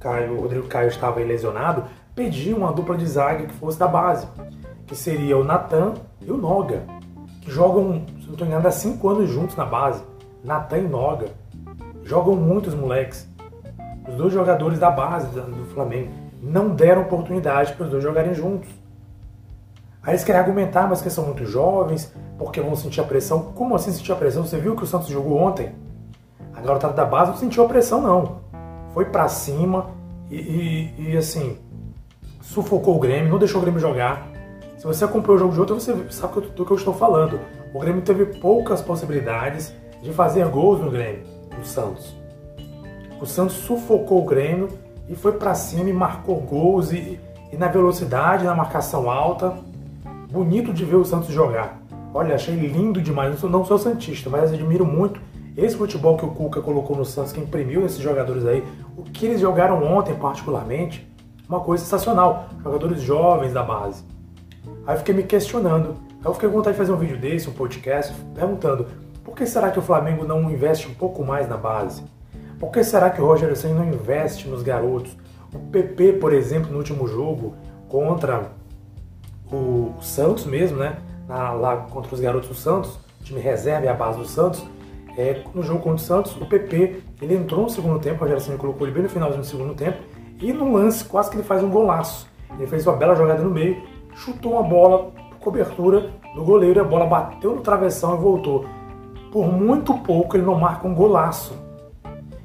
Caio, 0.00 0.34
o 0.34 0.40
Rodrigo 0.42 0.66
Caio 0.66 0.88
estava 0.88 1.20
lesionado, 1.20 1.84
pediam 2.14 2.58
uma 2.58 2.72
dupla 2.72 2.96
de 2.96 3.06
zaga 3.06 3.46
que 3.46 3.54
fosse 3.54 3.78
da 3.78 3.86
base, 3.86 4.26
que 4.86 4.94
seria 4.94 5.36
o 5.36 5.44
Natan 5.44 5.94
e 6.20 6.30
o 6.30 6.36
Noga, 6.36 6.82
que 7.40 7.50
jogam, 7.50 8.04
se 8.20 8.26
não 8.26 8.32
estou 8.32 8.46
enganado, 8.46 8.68
há 8.68 8.72
cinco 8.72 9.08
anos 9.08 9.30
juntos 9.30 9.56
na 9.56 9.64
base. 9.64 10.02
Natan 10.44 10.78
e 10.78 10.88
Noga. 10.88 11.28
Jogam 12.04 12.36
muitos 12.36 12.74
moleques. 12.74 13.28
Os 14.08 14.14
dois 14.14 14.32
jogadores 14.32 14.78
da 14.78 14.90
base 14.90 15.26
do 15.28 15.64
Flamengo 15.66 16.10
não 16.42 16.70
deram 16.70 17.02
oportunidade 17.02 17.72
para 17.74 17.84
os 17.84 17.90
dois 17.90 18.02
jogarem 18.02 18.34
juntos. 18.34 18.68
Aí 20.02 20.12
eles 20.12 20.24
querem 20.24 20.40
argumentar, 20.40 20.88
mas 20.88 21.02
que 21.02 21.10
são 21.10 21.26
muito 21.26 21.44
jovens, 21.44 22.12
porque 22.38 22.60
vão 22.60 22.74
sentir 22.74 23.00
a 23.00 23.04
pressão. 23.04 23.52
Como 23.54 23.74
assim 23.74 23.92
sentir 23.92 24.12
a 24.12 24.16
pressão? 24.16 24.44
Você 24.44 24.58
viu 24.58 24.74
que 24.74 24.84
o 24.84 24.86
Santos 24.86 25.08
jogou 25.08 25.36
ontem? 25.36 25.74
A 26.54 26.60
garotada 26.60 26.94
da 26.94 27.04
base 27.04 27.32
não 27.32 27.38
sentiu 27.38 27.64
a 27.64 27.68
pressão, 27.68 28.00
não. 28.00 28.40
Foi 28.94 29.04
para 29.04 29.28
cima 29.28 29.90
e, 30.30 30.36
e, 30.36 31.10
e, 31.10 31.16
assim, 31.16 31.58
sufocou 32.40 32.96
o 32.96 32.98
Grêmio, 32.98 33.30
não 33.30 33.38
deixou 33.38 33.60
o 33.60 33.62
Grêmio 33.62 33.80
jogar. 33.80 34.26
Se 34.76 34.86
você 34.86 35.04
acompanhou 35.04 35.36
o 35.36 35.38
jogo 35.38 35.54
de 35.54 35.60
ontem, 35.60 35.74
você 35.74 36.10
sabe 36.10 36.40
do 36.40 36.64
que 36.64 36.72
eu 36.72 36.76
estou 36.76 36.94
falando. 36.94 37.38
O 37.74 37.78
Grêmio 37.78 38.00
teve 38.02 38.24
poucas 38.40 38.80
possibilidades 38.80 39.74
de 40.02 40.12
fazer 40.12 40.46
gols 40.48 40.80
no 40.80 40.90
Grêmio, 40.90 41.24
no 41.56 41.64
Santos. 41.64 42.17
O 43.20 43.26
Santos 43.26 43.56
sufocou 43.56 44.22
o 44.22 44.24
Grêmio 44.24 44.68
e 45.08 45.16
foi 45.16 45.32
para 45.32 45.54
cima 45.54 45.90
e 45.90 45.92
marcou 45.92 46.36
gols 46.36 46.92
e, 46.92 47.18
e 47.52 47.56
na 47.56 47.66
velocidade, 47.66 48.44
na 48.44 48.54
marcação 48.54 49.10
alta. 49.10 49.54
Bonito 50.30 50.72
de 50.72 50.84
ver 50.84 50.96
o 50.96 51.04
Santos 51.04 51.28
jogar. 51.28 51.80
Olha, 52.14 52.36
achei 52.36 52.54
lindo 52.54 53.02
demais. 53.02 53.30
Não 53.30 53.38
sou, 53.38 53.50
não 53.50 53.64
sou 53.64 53.78
santista, 53.78 54.30
mas 54.30 54.52
admiro 54.52 54.86
muito 54.86 55.20
esse 55.56 55.76
futebol 55.76 56.16
que 56.16 56.24
o 56.24 56.28
Cuca 56.28 56.60
colocou 56.60 56.96
no 56.96 57.04
Santos, 57.04 57.32
que 57.32 57.40
imprimiu 57.40 57.84
esses 57.84 57.98
jogadores 57.98 58.46
aí. 58.46 58.62
O 58.96 59.02
que 59.02 59.26
eles 59.26 59.40
jogaram 59.40 59.82
ontem, 59.82 60.14
particularmente, 60.14 61.04
uma 61.48 61.58
coisa 61.58 61.82
sensacional. 61.82 62.48
Jogadores 62.62 63.02
jovens 63.02 63.52
da 63.52 63.64
base. 63.64 64.04
Aí 64.86 64.94
eu 64.94 64.98
fiquei 64.98 65.14
me 65.14 65.24
questionando. 65.24 65.96
Aí 66.20 66.26
eu 66.26 66.34
fiquei 66.34 66.48
com 66.48 66.54
vontade 66.54 66.74
de 66.74 66.78
fazer 66.78 66.92
um 66.92 66.96
vídeo 66.96 67.18
desse, 67.18 67.48
um 67.48 67.52
podcast, 67.52 68.14
perguntando 68.34 68.86
por 69.24 69.34
que 69.34 69.44
será 69.44 69.70
que 69.70 69.78
o 69.78 69.82
Flamengo 69.82 70.24
não 70.24 70.50
investe 70.50 70.88
um 70.88 70.94
pouco 70.94 71.24
mais 71.24 71.48
na 71.48 71.56
base? 71.56 72.02
Por 72.58 72.72
que 72.72 72.82
será 72.82 73.08
que 73.08 73.22
o 73.22 73.24
Roger 73.24 73.56
Senna 73.56 73.84
não 73.84 73.88
investe 73.88 74.48
nos 74.48 74.62
garotos? 74.62 75.16
O 75.54 75.58
PP, 75.58 76.14
por 76.14 76.32
exemplo, 76.32 76.70
no 76.70 76.78
último 76.78 77.06
jogo 77.06 77.54
contra 77.88 78.50
o 79.50 79.94
Santos 80.00 80.44
mesmo, 80.44 80.78
né? 80.78 80.98
Na, 81.28 81.52
lá 81.52 81.76
contra 81.76 82.12
os 82.12 82.20
garotos 82.20 82.48
do 82.48 82.54
Santos, 82.54 82.98
time 83.22 83.40
reserva 83.40 83.86
e 83.86 83.88
a 83.88 83.94
base 83.94 84.18
do 84.18 84.26
Santos. 84.26 84.64
É, 85.16 85.42
no 85.54 85.62
jogo 85.62 85.80
contra 85.80 85.96
o 85.96 85.98
Santos, 85.98 86.36
o 86.36 86.46
PP 86.46 87.02
ele 87.22 87.34
entrou 87.34 87.62
no 87.62 87.70
segundo 87.70 87.98
tempo, 88.00 88.16
o 88.16 88.20
Rogério 88.20 88.42
Senna 88.42 88.58
colocou 88.58 88.86
ele 88.86 88.94
bem 88.94 89.02
no 89.04 89.08
finalzinho 89.08 89.42
do 89.42 89.46
segundo 89.46 89.74
tempo, 89.74 89.98
e 90.40 90.52
no 90.52 90.72
lance 90.72 91.04
quase 91.04 91.30
que 91.30 91.36
ele 91.36 91.44
faz 91.44 91.62
um 91.62 91.70
golaço. 91.70 92.28
Ele 92.56 92.66
fez 92.66 92.86
uma 92.86 92.96
bela 92.96 93.14
jogada 93.14 93.42
no 93.42 93.50
meio, 93.50 93.82
chutou 94.14 94.52
uma 94.52 94.62
bola 94.62 95.12
cobertura 95.40 96.10
do 96.34 96.42
goleiro, 96.44 96.78
e 96.78 96.82
a 96.82 96.84
bola 96.84 97.06
bateu 97.06 97.54
no 97.54 97.60
travessão 97.60 98.16
e 98.16 98.18
voltou. 98.18 98.66
Por 99.32 99.46
muito 99.46 99.94
pouco 99.94 100.36
ele 100.36 100.44
não 100.44 100.54
marca 100.54 100.86
um 100.86 100.94
golaço. 100.94 101.67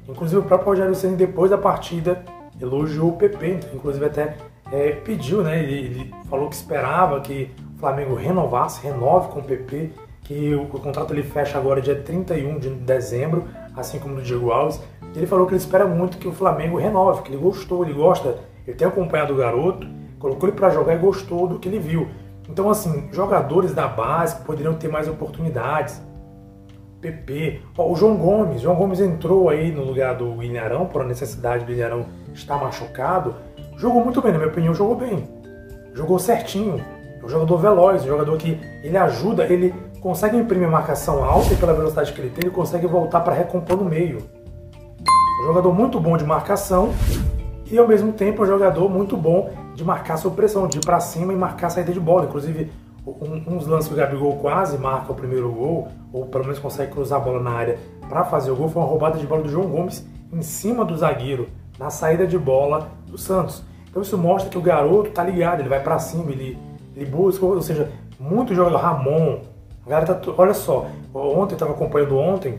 Inclusive 0.08 0.40
o 0.40 0.44
próprio 0.44 0.70
Rogério 0.70 0.94
Senna 0.94 1.16
depois 1.16 1.50
da 1.50 1.58
partida 1.58 2.22
elogiou 2.60 3.10
o 3.10 3.16
PP, 3.16 3.48
então, 3.48 3.70
inclusive 3.74 4.04
até 4.04 4.36
é, 4.72 4.92
pediu, 4.92 5.42
né? 5.42 5.62
Ele, 5.62 5.74
ele, 5.74 6.14
falou 6.28 6.48
que 6.48 6.54
esperava 6.54 7.20
que 7.20 7.50
o 7.76 7.78
Flamengo 7.78 8.14
renovasse, 8.14 8.82
renove 8.82 9.28
com 9.28 9.40
o 9.40 9.42
PP, 9.42 9.90
que 10.22 10.54
o, 10.54 10.62
o, 10.62 10.66
contrato 10.80 11.12
ele 11.12 11.22
fecha 11.22 11.58
agora 11.58 11.80
dia 11.80 11.94
31 11.94 12.58
de 12.58 12.70
dezembro, 12.70 13.44
assim 13.76 13.98
como 13.98 14.16
do 14.16 14.22
Diego 14.22 14.50
Alves. 14.50 14.80
Ele 15.14 15.26
falou 15.26 15.46
que 15.46 15.52
ele 15.52 15.60
espera 15.60 15.86
muito 15.86 16.18
que 16.18 16.26
o 16.26 16.32
Flamengo 16.32 16.76
renove, 16.76 17.22
que 17.22 17.30
ele 17.30 17.40
gostou, 17.40 17.84
ele 17.84 17.94
gosta, 17.94 18.38
ele 18.66 18.76
tem 18.76 18.86
acompanhado 18.88 19.32
o 19.32 19.36
garoto, 19.36 19.86
colocou 20.18 20.48
ele 20.48 20.56
para 20.56 20.70
jogar 20.70 20.94
e 20.94 20.98
gostou 20.98 21.46
do 21.46 21.58
que 21.58 21.68
ele 21.68 21.78
viu. 21.78 22.08
Então, 22.48 22.68
assim, 22.68 23.08
jogadores 23.12 23.72
da 23.72 23.86
base 23.86 24.42
poderiam 24.44 24.74
ter 24.74 24.88
mais 24.88 25.08
oportunidades. 25.08 26.02
PP. 27.04 27.60
Ó, 27.76 27.92
o 27.92 27.96
João 27.96 28.16
Gomes, 28.16 28.62
João 28.62 28.76
Gomes 28.76 29.00
entrou 29.00 29.50
aí 29.50 29.70
no 29.70 29.84
lugar 29.84 30.14
do 30.14 30.42
Ilharão, 30.42 30.86
por 30.86 31.02
a 31.02 31.04
necessidade 31.04 31.64
do 31.64 31.72
Ilharão 31.72 32.06
estar 32.32 32.56
machucado. 32.56 33.34
Jogou 33.76 34.02
muito 34.02 34.22
bem, 34.22 34.32
na 34.32 34.38
minha 34.38 34.50
opinião, 34.50 34.74
jogou 34.74 34.96
bem. 34.96 35.28
Jogou 35.92 36.18
certinho. 36.18 36.82
É 37.20 37.24
um 37.24 37.28
jogador 37.28 37.58
veloz, 37.58 38.04
um 38.04 38.08
jogador 38.08 38.36
que 38.38 38.58
ele 38.82 38.96
ajuda, 38.96 39.44
ele 39.44 39.74
consegue 40.00 40.36
imprimir 40.36 40.68
marcação 40.68 41.22
alta 41.22 41.52
e 41.52 41.56
pela 41.56 41.72
velocidade 41.72 42.12
que 42.12 42.20
ele 42.20 42.30
tem, 42.30 42.44
ele 42.44 42.54
consegue 42.54 42.86
voltar 42.86 43.20
para 43.20 43.34
recompor 43.34 43.76
no 43.76 43.84
meio. 43.84 44.18
Um 45.42 45.46
jogador 45.46 45.72
muito 45.72 46.00
bom 46.00 46.16
de 46.16 46.24
marcação 46.24 46.92
e 47.70 47.78
ao 47.78 47.88
mesmo 47.88 48.12
tempo 48.12 48.42
um 48.42 48.46
jogador 48.46 48.88
muito 48.88 49.16
bom 49.16 49.50
de 49.74 49.82
marcar 49.82 50.16
sob 50.16 50.36
pressão, 50.36 50.66
de 50.66 50.78
ir 50.78 50.84
para 50.84 51.00
cima 51.00 51.32
e 51.32 51.36
marcar 51.36 51.68
a 51.68 51.70
saída 51.70 51.92
de 51.92 52.00
bola. 52.00 52.26
Inclusive, 52.26 52.70
um, 53.06 53.56
uns 53.56 53.66
lances 53.66 53.88
que 53.88 53.94
o 53.94 53.96
Gabigol 53.96 54.36
quase 54.36 54.78
marca 54.78 55.12
o 55.12 55.14
primeiro 55.14 55.50
gol, 55.50 55.88
ou 56.12 56.26
pelo 56.26 56.44
menos 56.44 56.58
consegue 56.58 56.92
cruzar 56.92 57.20
a 57.20 57.24
bola 57.24 57.42
na 57.42 57.50
área 57.50 57.78
para 58.08 58.24
fazer 58.24 58.50
o 58.50 58.56
gol, 58.56 58.68
foi 58.68 58.82
uma 58.82 58.88
roubada 58.88 59.18
de 59.18 59.26
bola 59.26 59.42
do 59.42 59.48
João 59.48 59.68
Gomes 59.68 60.06
em 60.32 60.42
cima 60.42 60.84
do 60.84 60.96
zagueiro, 60.96 61.48
na 61.78 61.90
saída 61.90 62.26
de 62.26 62.38
bola 62.38 62.88
do 63.06 63.18
Santos. 63.18 63.62
Então 63.88 64.02
isso 64.02 64.16
mostra 64.18 64.50
que 64.50 64.58
o 64.58 64.62
garoto 64.62 65.10
tá 65.10 65.22
ligado, 65.22 65.60
ele 65.60 65.68
vai 65.68 65.82
para 65.82 65.98
cima, 65.98 66.30
ele, 66.32 66.58
ele 66.96 67.06
busca, 67.06 67.44
ou 67.44 67.62
seja, 67.62 67.90
muito 68.18 68.54
jogador, 68.54 68.78
Ramon, 68.78 69.40
a 69.86 69.90
galera 69.90 70.14
tá, 70.14 70.32
olha 70.36 70.54
só, 70.54 70.86
ontem, 71.12 71.54
estava 71.54 71.72
acompanhando 71.72 72.16
ontem, 72.16 72.58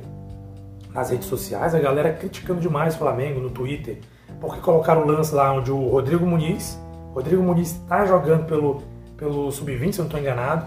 nas 0.94 1.10
redes 1.10 1.28
sociais, 1.28 1.76
a 1.76 1.80
galera 1.80 2.14
criticando 2.14 2.62
demais 2.62 2.96
o 2.96 3.00
Flamengo 3.00 3.42
no 3.42 3.50
Twitter, 3.50 4.00
porque 4.40 4.62
colocaram 4.62 5.02
o 5.02 5.08
lance 5.08 5.36
lá 5.36 5.52
onde 5.52 5.72
o 5.72 5.90
Rodrigo 5.90 6.26
Muniz, 6.26 6.80
Rodrigo 7.14 7.44
Muniz 7.44 7.72
está 7.72 8.06
jogando 8.06 8.46
pelo 8.46 8.82
pelo 9.18 9.52
Sub-20, 9.52 9.94
se 9.94 10.00
eu 10.00 10.04
não 10.04 10.06
estou 10.06 10.20
enganado. 10.20 10.66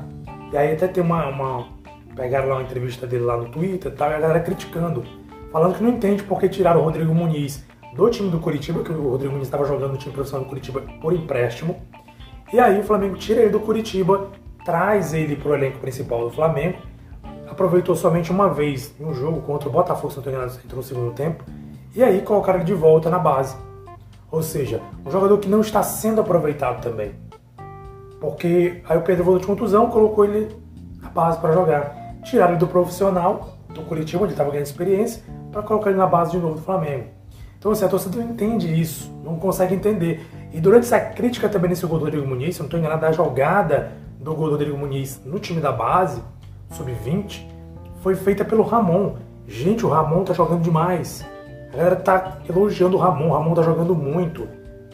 E 0.53 0.57
aí 0.57 0.73
até 0.73 0.89
tem 0.89 1.03
uma, 1.03 1.27
uma. 1.29 1.69
Pegaram 2.15 2.49
lá 2.49 2.57
uma 2.57 2.63
entrevista 2.63 3.07
dele 3.07 3.25
lá 3.25 3.37
no 3.37 3.49
Twitter 3.49 3.93
e 3.93 3.95
tal, 3.95 4.11
e 4.11 4.15
a 4.15 4.19
galera 4.19 4.41
criticando, 4.41 5.05
falando 5.53 5.77
que 5.77 5.83
não 5.83 5.91
entende 5.91 6.23
por 6.25 6.41
que 6.41 6.49
tiraram 6.49 6.81
o 6.81 6.85
Rodrigo 6.85 7.15
Muniz 7.15 7.65
do 7.95 8.11
time 8.11 8.31
do 8.31 8.39
Curitiba, 8.41 8.83
que 8.83 8.91
o 8.91 9.11
Rodrigo 9.11 9.33
Muniz 9.33 9.47
estava 9.47 9.65
jogando 9.65 9.93
no 9.93 9.99
time 9.99 10.13
profissional 10.13 10.45
do 10.45 10.49
Curitiba 10.49 10.83
por 11.01 11.13
empréstimo. 11.13 11.81
E 12.53 12.59
aí 12.59 12.81
o 12.81 12.83
Flamengo 12.83 13.17
tira 13.17 13.41
ele 13.41 13.51
do 13.51 13.61
Curitiba, 13.61 14.29
traz 14.65 15.15
ele 15.15 15.37
para 15.37 15.51
o 15.51 15.55
elenco 15.55 15.79
principal 15.79 16.25
do 16.25 16.31
Flamengo. 16.31 16.79
Aproveitou 17.49 17.95
somente 17.95 18.31
uma 18.31 18.49
vez 18.49 18.95
no 18.99 19.15
jogo 19.15 19.41
contra 19.43 19.69
o 19.69 19.73
Botafogo, 19.73 20.11
se 20.11 20.17
não 20.17 20.21
estou 20.23 20.33
enganado, 20.33 20.61
entrou 20.65 20.77
no 20.79 20.83
segundo 20.83 21.13
tempo. 21.13 21.45
E 21.95 22.03
aí 22.03 22.21
colocaram 22.23 22.59
ele 22.59 22.67
de 22.67 22.75
volta 22.75 23.11
na 23.11 23.19
base. 23.19 23.57
Ou 24.31 24.43
seja, 24.43 24.81
um 25.05 25.11
jogador 25.11 25.39
que 25.39 25.49
não 25.49 25.61
está 25.61 25.83
sendo 25.83 26.21
aproveitado 26.21 26.83
também. 26.83 27.28
Porque 28.21 28.83
aí 28.89 28.99
o 28.99 29.03
Pedro 29.03 29.25
voltou 29.25 29.41
de 29.41 29.47
contusão, 29.47 29.89
colocou 29.89 30.25
ele 30.25 30.49
na 31.01 31.09
base 31.09 31.39
para 31.39 31.53
jogar. 31.53 32.17
Tiraram 32.25 32.53
ele 32.53 32.61
do 32.61 32.67
profissional, 32.67 33.59
do 33.73 33.83
Curitiba, 33.83 34.23
onde 34.23 34.33
ele 34.33 34.35
estava 34.35 34.51
ganhando 34.51 34.67
experiência, 34.67 35.23
para 35.53 35.63
colocar 35.63 35.91
ele 35.91 35.99
na 35.99 36.07
base 36.07 36.33
de 36.33 36.39
novo 36.39 36.57
do 36.57 36.63
Flamengo. 36.63 37.07
Então, 37.59 37.73
assim, 37.73 37.85
a 37.85 37.89
torcida 37.89 38.19
não 38.19 38.31
entende 38.31 38.69
isso, 38.81 39.13
não 39.25 39.37
consegue 39.37 39.75
entender. 39.75 40.25
E 40.53 40.61
durante 40.61 40.85
essa 40.85 41.01
crítica 41.01 41.49
também 41.49 41.71
nesse 41.71 41.85
gol 41.87 41.99
do 41.99 42.05
Rodrigo 42.05 42.27
Muniz, 42.27 42.55
se 42.55 42.61
não 42.61 42.67
estou 42.67 42.79
enganado, 42.79 43.05
a 43.05 43.13
jogada 43.13 43.93
do 44.21 44.35
gol 44.35 44.47
do 44.47 44.53
Rodrigo 44.53 44.77
Muniz 44.77 45.21
no 45.25 45.39
time 45.39 45.61
da 45.61 45.73
base, 45.73 46.23
sub-20, 46.71 47.47
foi 48.01 48.15
feita 48.15 48.45
pelo 48.45 48.63
Ramon. 48.63 49.17
Gente, 49.47 49.85
o 49.85 49.89
Ramon 49.89 50.25
tá 50.25 50.33
jogando 50.33 50.63
demais. 50.63 51.25
A 51.73 51.77
galera 51.77 51.97
tá 51.97 52.39
elogiando 52.49 52.97
o 52.97 53.01
Ramon, 53.01 53.29
o 53.29 53.33
Ramon 53.33 53.55
tá 53.55 53.63
jogando 53.63 53.95
muito 53.95 54.49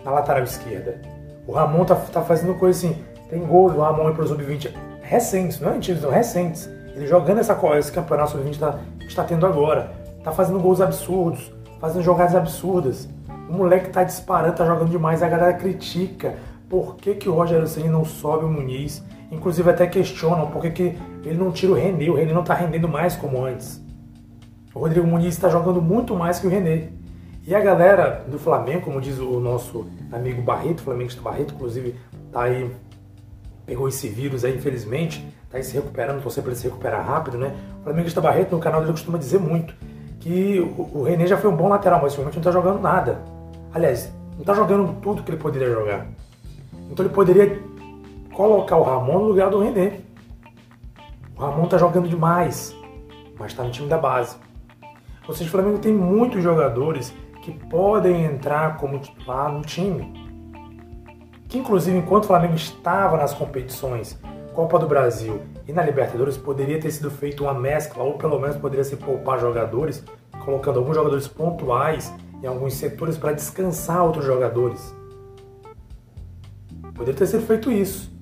na 0.04 0.10
lateral 0.10 0.42
esquerda. 0.42 1.00
O 1.46 1.52
Ramon 1.52 1.84
tá, 1.84 1.94
tá 1.94 2.22
fazendo 2.22 2.54
coisa 2.54 2.78
assim, 2.78 2.96
tem 3.34 3.44
gols 3.44 3.72
do 3.72 3.80
Ramon 3.80 4.12
para 4.12 4.22
o 4.22 4.28
Sub-20 4.28 4.70
recentes, 5.02 5.58
não 5.58 5.70
é 5.70 5.74
antigos, 5.74 6.00
são 6.00 6.10
recentes. 6.10 6.70
Ele 6.94 7.04
jogando 7.04 7.40
essa, 7.40 7.58
esse 7.76 7.90
campeonato 7.90 8.30
Sub-20 8.30 8.50
está 8.52 8.78
está 9.00 9.24
tendo 9.24 9.44
agora. 9.44 9.90
Tá 10.22 10.30
fazendo 10.30 10.60
gols 10.60 10.80
absurdos, 10.80 11.52
fazendo 11.80 12.04
jogadas 12.04 12.36
absurdas. 12.36 13.08
O 13.50 13.52
moleque 13.52 13.90
tá 13.90 14.04
disparando, 14.04 14.54
tá 14.54 14.64
jogando 14.64 14.88
demais. 14.88 15.20
A 15.20 15.28
galera 15.28 15.52
critica 15.52 16.36
por 16.68 16.94
que, 16.94 17.14
que 17.14 17.28
o 17.28 17.34
Roger 17.34 17.66
Ceni 17.66 17.88
não 17.88 18.04
sobe 18.04 18.44
o 18.44 18.48
Muniz. 18.48 19.04
Inclusive 19.32 19.68
até 19.68 19.86
questionam 19.88 20.46
por 20.46 20.62
que, 20.62 20.70
que 20.70 20.98
ele 21.24 21.36
não 21.36 21.50
tira 21.50 21.72
o 21.72 21.74
René. 21.74 22.08
O 22.08 22.14
René 22.14 22.32
não 22.32 22.44
tá 22.44 22.54
rendendo 22.54 22.88
mais 22.88 23.16
como 23.16 23.44
antes. 23.44 23.82
O 24.72 24.78
Rodrigo 24.78 25.06
Muniz 25.06 25.34
está 25.34 25.48
jogando 25.48 25.82
muito 25.82 26.14
mais 26.14 26.38
que 26.38 26.46
o 26.46 26.50
René. 26.50 26.88
E 27.44 27.54
a 27.54 27.60
galera 27.60 28.24
do 28.28 28.38
Flamengo, 28.38 28.82
como 28.82 29.00
diz 29.00 29.18
o 29.18 29.40
nosso 29.40 29.86
amigo 30.12 30.40
Barreto, 30.40 30.82
flamenguista 30.82 31.20
Barreto, 31.20 31.52
inclusive 31.54 31.96
tá 32.32 32.44
aí 32.44 32.70
pegou 33.66 33.88
esse 33.88 34.08
vírus 34.08 34.44
aí, 34.44 34.56
infelizmente, 34.56 35.26
está 35.44 35.62
se 35.62 35.74
recuperando, 35.74 36.22
torcer 36.22 36.42
para 36.42 36.52
ele 36.52 36.60
se 36.60 36.66
recuperar 36.66 37.06
rápido, 37.06 37.38
né? 37.38 37.54
O 37.80 37.84
Flamenguista 37.84 38.20
Barreto, 38.20 38.52
no 38.52 38.60
canal 38.60 38.80
dele, 38.80 38.92
costuma 38.92 39.18
dizer 39.18 39.38
muito 39.38 39.74
que 40.20 40.58
o, 40.78 41.02
René 41.02 41.26
já 41.26 41.36
foi 41.36 41.50
um 41.50 41.56
bom 41.56 41.68
lateral, 41.68 42.00
mas 42.00 42.12
ultimamente 42.12 42.36
não 42.36 42.40
está 42.40 42.50
jogando 42.50 42.80
nada. 42.80 43.20
Aliás, 43.74 44.10
não 44.32 44.40
está 44.40 44.54
jogando 44.54 44.98
tudo 45.02 45.22
que 45.22 45.30
ele 45.30 45.38
poderia 45.38 45.70
jogar. 45.70 46.06
Então 46.90 47.04
ele 47.04 47.14
poderia 47.14 47.60
colocar 48.32 48.76
o 48.76 48.82
Ramon 48.82 49.18
no 49.18 49.24
lugar 49.26 49.50
do 49.50 49.60
René. 49.60 50.00
O 51.36 51.40
Ramon 51.40 51.64
está 51.64 51.76
jogando 51.76 52.08
demais. 52.08 52.74
mas 53.38 53.52
está 53.52 53.62
no 53.62 53.70
time 53.70 53.86
da 53.86 53.98
base. 53.98 54.36
Ou 55.28 55.34
seja, 55.34 55.48
o 55.48 55.52
Flamengo 55.52 55.78
tem 55.78 55.92
muitos 55.92 56.42
jogadores 56.42 57.12
que 57.42 57.52
podem 57.52 58.24
entrar 58.24 58.78
como 58.78 58.98
titular 58.98 59.52
no 59.52 59.60
time. 59.60 60.23
Inclusive 61.54 61.96
enquanto 61.96 62.24
o 62.24 62.26
Flamengo 62.26 62.54
estava 62.54 63.16
nas 63.16 63.32
competições 63.32 64.18
Copa 64.54 64.78
do 64.78 64.86
Brasil 64.86 65.40
e 65.66 65.72
na 65.72 65.82
Libertadores 65.82 66.36
poderia 66.36 66.80
ter 66.80 66.90
sido 66.90 67.10
feita 67.10 67.42
uma 67.42 67.52
mescla, 67.52 68.04
ou 68.04 68.14
pelo 68.14 68.38
menos 68.38 68.56
poderia 68.56 68.84
se 68.84 68.96
poupar 68.96 69.40
jogadores, 69.40 70.04
colocando 70.44 70.78
alguns 70.78 70.94
jogadores 70.94 71.26
pontuais 71.26 72.12
em 72.40 72.46
alguns 72.46 72.74
setores 72.74 73.18
para 73.18 73.32
descansar 73.32 74.04
outros 74.04 74.24
jogadores. 74.24 74.94
Poderia 76.94 77.14
ter 77.14 77.26
sido 77.26 77.44
feito 77.44 77.72
isso, 77.72 78.12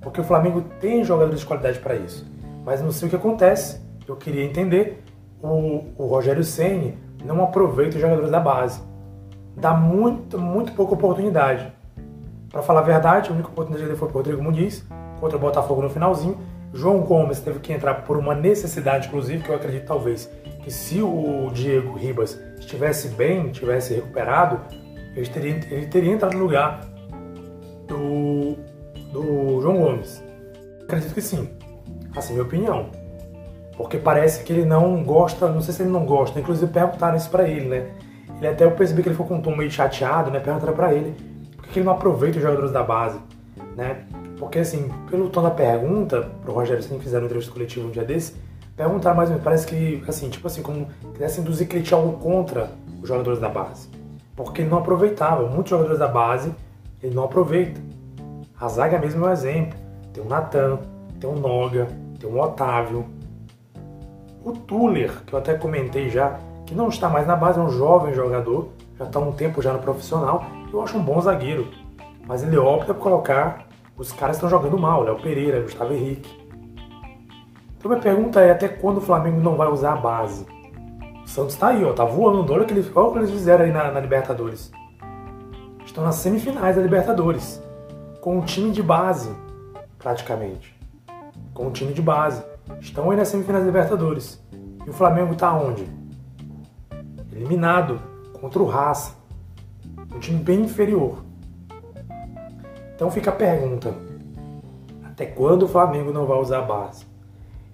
porque 0.00 0.20
o 0.20 0.24
Flamengo 0.24 0.62
tem 0.80 1.02
jogadores 1.02 1.40
de 1.40 1.46
qualidade 1.46 1.80
para 1.80 1.96
isso. 1.96 2.24
Mas 2.64 2.80
não 2.80 2.92
sei 2.92 3.08
o 3.08 3.10
que 3.10 3.16
acontece. 3.16 3.80
Eu 4.06 4.14
queria 4.16 4.44
entender. 4.44 5.02
O, 5.42 5.84
o 5.98 6.06
Rogério 6.06 6.44
Ceni 6.44 6.96
não 7.24 7.42
aproveita 7.42 7.96
os 7.96 8.00
jogadores 8.00 8.30
da 8.30 8.40
base. 8.40 8.80
Dá 9.56 9.74
muito, 9.74 10.38
muito 10.38 10.72
pouca 10.72 10.94
oportunidade. 10.94 11.70
Para 12.54 12.62
falar 12.62 12.80
a 12.80 12.84
verdade, 12.84 13.30
a 13.30 13.32
única 13.32 13.48
oportunidade 13.48 13.84
dele 13.84 13.98
foi 13.98 14.06
para 14.06 14.14
o 14.14 14.18
Rodrigo 14.18 14.40
Muniz, 14.40 14.86
contra 15.18 15.36
o 15.36 15.40
Botafogo 15.40 15.82
no 15.82 15.90
finalzinho. 15.90 16.38
João 16.72 17.00
Gomes 17.00 17.40
teve 17.40 17.58
que 17.58 17.72
entrar 17.72 17.94
por 18.04 18.16
uma 18.16 18.32
necessidade, 18.32 19.08
inclusive, 19.08 19.42
que 19.42 19.48
eu 19.48 19.56
acredito 19.56 19.84
talvez 19.86 20.30
que 20.62 20.70
se 20.70 21.02
o 21.02 21.50
Diego 21.52 21.98
Ribas 21.98 22.40
estivesse 22.56 23.08
bem, 23.08 23.50
tivesse 23.50 23.94
recuperado, 23.94 24.60
ele 25.16 25.26
teria, 25.26 25.60
ele 25.68 25.86
teria 25.86 26.12
entrado 26.12 26.34
no 26.34 26.44
lugar 26.44 26.82
do, 27.88 28.56
do 29.10 29.60
João 29.60 29.76
Gomes. 29.78 30.22
Acredito 30.84 31.12
que 31.12 31.22
sim. 31.22 31.50
Assim, 32.14 32.34
minha 32.34 32.44
opinião. 32.44 32.90
Porque 33.76 33.98
parece 33.98 34.44
que 34.44 34.52
ele 34.52 34.64
não 34.64 35.02
gosta, 35.02 35.48
não 35.48 35.60
sei 35.60 35.74
se 35.74 35.82
ele 35.82 35.90
não 35.90 36.06
gosta, 36.06 36.38
inclusive 36.38 36.70
perguntaram 36.70 37.16
isso 37.16 37.30
pra 37.30 37.48
ele, 37.48 37.66
né? 37.66 37.90
Ele 38.38 38.46
até 38.46 38.64
eu 38.64 38.70
percebi 38.70 39.02
que 39.02 39.08
ele 39.08 39.16
ficou 39.16 39.26
com 39.26 39.38
um 39.38 39.42
tom 39.42 39.56
meio 39.56 39.72
chateado, 39.72 40.30
né? 40.30 40.38
Perguntaram 40.38 40.72
pra 40.72 40.94
ele 40.94 41.33
por 41.64 41.72
que 41.72 41.78
ele 41.78 41.86
não 41.86 41.94
aproveita 41.94 42.36
os 42.36 42.42
jogadores 42.42 42.70
da 42.70 42.82
base, 42.82 43.18
né? 43.76 44.04
Porque 44.38 44.58
assim, 44.58 44.90
pelo 45.10 45.30
tom 45.30 45.42
da 45.42 45.50
pergunta, 45.50 46.30
pro 46.42 46.52
Rogério 46.52 46.82
Ceni 46.82 47.00
fizeram 47.00 47.22
uma 47.22 47.26
entrevista 47.26 47.52
coletiva 47.52 47.86
um 47.86 47.90
dia 47.90 48.04
desse, 48.04 48.34
perguntaram 48.76 49.16
mais 49.16 49.28
ou 49.28 49.34
menos, 49.34 49.44
parece 49.44 49.66
que, 49.66 50.02
assim, 50.06 50.28
tipo 50.28 50.46
assim, 50.46 50.62
como 50.62 50.88
quisesse 51.12 51.40
induzir 51.40 51.66
que 51.66 51.76
ele 51.76 51.84
tinha 51.84 51.98
algo 51.98 52.18
contra 52.18 52.70
os 53.00 53.08
jogadores 53.08 53.40
da 53.40 53.48
base. 53.48 53.88
Porque 54.36 54.62
ele 54.62 54.70
não 54.70 54.78
aproveitava. 54.78 55.46
Muitos 55.48 55.70
jogadores 55.70 55.98
da 55.98 56.08
base, 56.08 56.52
ele 57.02 57.14
não 57.14 57.24
aproveita. 57.24 57.80
A 58.60 58.68
zaga 58.68 58.98
mesmo 58.98 59.24
é 59.24 59.28
um 59.28 59.32
exemplo. 59.32 59.78
Tem 60.12 60.22
o 60.22 60.28
Natan, 60.28 60.78
tem 61.20 61.30
o 61.30 61.34
Noga, 61.34 61.88
tem 62.18 62.28
o 62.28 62.40
Otávio. 62.40 63.06
O 64.44 64.52
Tuller, 64.52 65.22
que 65.24 65.32
eu 65.32 65.38
até 65.38 65.54
comentei 65.54 66.10
já, 66.10 66.38
que 66.66 66.74
não 66.74 66.88
está 66.88 67.08
mais 67.08 67.26
na 67.26 67.36
base, 67.36 67.58
é 67.58 67.62
um 67.62 67.70
jovem 67.70 68.12
jogador, 68.12 68.68
já 68.98 69.04
está 69.04 69.18
um 69.18 69.32
tempo 69.32 69.62
já 69.62 69.72
no 69.72 69.78
profissional, 69.78 70.44
eu 70.74 70.82
acho 70.82 70.98
um 70.98 71.02
bom 71.02 71.20
zagueiro. 71.20 71.68
Mas 72.26 72.42
ele 72.42 72.56
opta 72.56 72.92
por 72.92 73.02
colocar 73.02 73.66
os 73.96 74.12
caras 74.12 74.36
que 74.36 74.44
estão 74.44 74.50
jogando 74.50 74.78
mal, 74.78 75.02
Léo 75.02 75.20
Pereira, 75.20 75.60
Gustavo 75.60 75.92
Henrique. 75.92 76.44
Então 77.76 77.90
minha 77.90 78.02
pergunta 78.02 78.40
é 78.40 78.50
até 78.50 78.66
quando 78.66 78.98
o 78.98 79.00
Flamengo 79.00 79.40
não 79.40 79.56
vai 79.56 79.68
usar 79.68 79.92
a 79.92 79.96
base? 79.96 80.46
O 81.24 81.28
Santos 81.28 81.54
tá 81.56 81.68
aí, 81.68 81.84
ó, 81.84 81.92
tá 81.92 82.04
voando. 82.04 82.52
Olha 82.52 82.62
o 82.62 82.66
que 82.66 82.72
eles, 82.72 82.90
olha 82.94 83.06
o 83.06 83.12
que 83.12 83.18
eles 83.18 83.30
fizeram 83.30 83.64
aí 83.64 83.72
na, 83.72 83.90
na 83.90 84.00
Libertadores. 84.00 84.72
Estão 85.84 86.02
nas 86.02 86.16
semifinais 86.16 86.76
da 86.76 86.82
Libertadores. 86.82 87.62
Com 88.20 88.38
um 88.38 88.40
time 88.40 88.70
de 88.70 88.82
base, 88.82 89.30
praticamente. 89.98 90.74
Com 91.52 91.66
um 91.66 91.70
time 91.70 91.92
de 91.92 92.02
base. 92.02 92.42
Estão 92.80 93.10
aí 93.10 93.16
nas 93.16 93.28
semifinais 93.28 93.62
da 93.62 93.66
Libertadores. 93.66 94.42
E 94.86 94.90
o 94.90 94.92
Flamengo 94.92 95.34
tá 95.34 95.52
onde? 95.54 95.86
Eliminado 97.32 98.00
contra 98.40 98.62
o 98.62 98.66
Raça. 98.66 99.23
Um 100.14 100.18
time 100.18 100.42
bem 100.42 100.60
inferior. 100.62 101.24
Então 102.94 103.10
fica 103.10 103.30
a 103.30 103.34
pergunta: 103.34 103.94
até 105.04 105.26
quando 105.26 105.64
o 105.64 105.68
Flamengo 105.68 106.12
não 106.12 106.26
vai 106.26 106.38
usar 106.38 106.58
a 106.58 106.62
base? 106.62 107.04